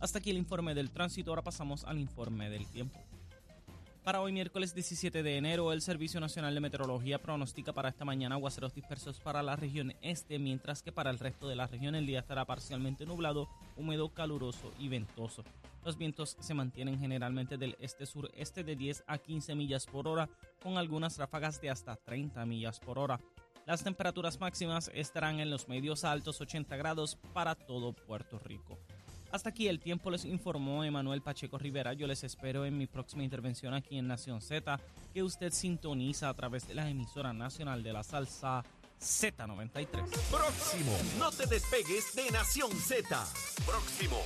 Hasta 0.05 0.19
aquí 0.19 0.29
el 0.29 0.37
informe 0.37 0.75
del 0.75 0.91
tránsito, 0.91 1.31
ahora 1.31 1.41
pasamos 1.41 1.83
al 1.85 1.99
informe 1.99 2.51
del 2.51 2.67
tiempo. 2.67 3.01
Para 4.03 4.21
hoy 4.21 4.33
miércoles 4.33 4.75
17 4.75 5.23
de 5.23 5.39
enero, 5.39 5.73
el 5.73 5.81
Servicio 5.81 6.21
Nacional 6.21 6.53
de 6.53 6.61
Meteorología 6.61 7.23
pronostica 7.23 7.73
para 7.73 7.89
esta 7.89 8.05
mañana 8.05 8.35
aguaceros 8.35 8.75
dispersos 8.75 9.19
para 9.19 9.43
la 9.43 9.57
región 9.57 9.95
este, 10.03 10.39
mientras 10.39 10.83
que 10.83 10.93
para 10.93 11.09
el 11.09 11.19
resto 11.19 11.49
de 11.49 11.57
la 11.57 11.69
región 11.69 11.95
el 11.95 12.05
día 12.05 12.19
estará 12.19 12.45
parcialmente 12.45 13.07
nublado, 13.07 13.49
húmedo, 13.79 14.11
caluroso 14.11 14.73
y 14.79 14.89
ventoso. 14.89 15.43
Los 15.87 15.97
vientos 15.97 16.37
se 16.39 16.53
mantienen 16.53 17.01
generalmente 17.01 17.57
del 17.57 17.75
este-sureste 17.81 18.63
de 18.63 18.77
10 18.77 19.05
a 19.07 19.17
15 19.17 19.55
millas 19.55 19.87
por 19.87 20.07
hora, 20.07 20.29
con 20.63 20.77
algunas 20.77 21.17
ráfagas 21.17 21.63
de 21.63 21.71
hasta 21.71 21.97
30 21.97 22.45
millas 22.45 22.79
por 22.79 22.99
hora. 22.99 23.21
Las 23.65 23.83
temperaturas 23.83 24.39
máximas 24.39 24.91
estarán 24.93 25.41
en 25.41 25.49
los 25.49 25.67
medios 25.67 26.05
a 26.05 26.13
altos 26.13 26.43
80 26.43 26.77
grados 26.77 27.17
para 27.33 27.55
todo 27.55 27.95
Puerto 27.95 28.39
Rico. 28.39 28.79
Hasta 29.35 29.49
aquí 29.49 29.67
el 29.67 29.81
tiempo 29.81 30.13
les 30.13 30.25
informó 30.27 30.85
Emanuel 30.85 31.21
Pacheco 31.21 31.59
Rivera. 31.59 31.93
Yo 31.93 32.07
les 32.07 32.23
espero 32.23 32.65
en 32.65 32.79
mi 32.79 32.87
próxima 32.87 33.25
intervención 33.25 33.75
aquí 33.75 33.99
en 33.99 34.07
Nación 34.07 34.41
Z, 34.41 34.79
que 35.13 35.25
usted 35.25 35.53
sintoniza 35.53 36.29
a 36.29 36.35
través 36.35 36.69
de 36.69 36.75
la 36.75 36.89
emisora 36.89 37.33
nacional 37.33 37.83
de 37.83 37.93
la 37.93 38.05
salsa 38.05 38.63
Z93. 39.01 39.89
Próximo. 40.31 40.97
No 41.19 41.33
te 41.33 41.47
despegues 41.47 42.15
de 42.15 42.31
Nación 42.31 42.71
Z. 42.71 43.27
Próximo. 43.67 44.23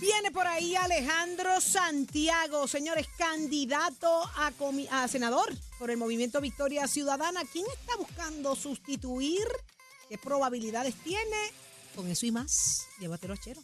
Viene 0.00 0.32
por 0.32 0.48
ahí 0.48 0.74
Alejandro 0.74 1.60
Santiago, 1.60 2.66
señores, 2.66 3.06
candidato 3.16 4.24
a, 4.24 4.50
a, 4.90 5.06
senador 5.06 5.54
por 5.78 5.92
el 5.92 5.98
movimiento 5.98 6.40
Victoria 6.40 6.88
Ciudadana. 6.88 7.42
¿Quién 7.52 7.66
está 7.78 7.94
buscando 7.96 8.56
sustituir? 8.56 9.46
¿Qué 10.08 10.18
probabilidades 10.18 10.96
tiene? 10.96 11.63
Con 11.94 12.08
eso 12.08 12.26
y 12.26 12.32
más, 12.32 12.86
llévatelo, 12.98 13.36
chero. 13.36 13.60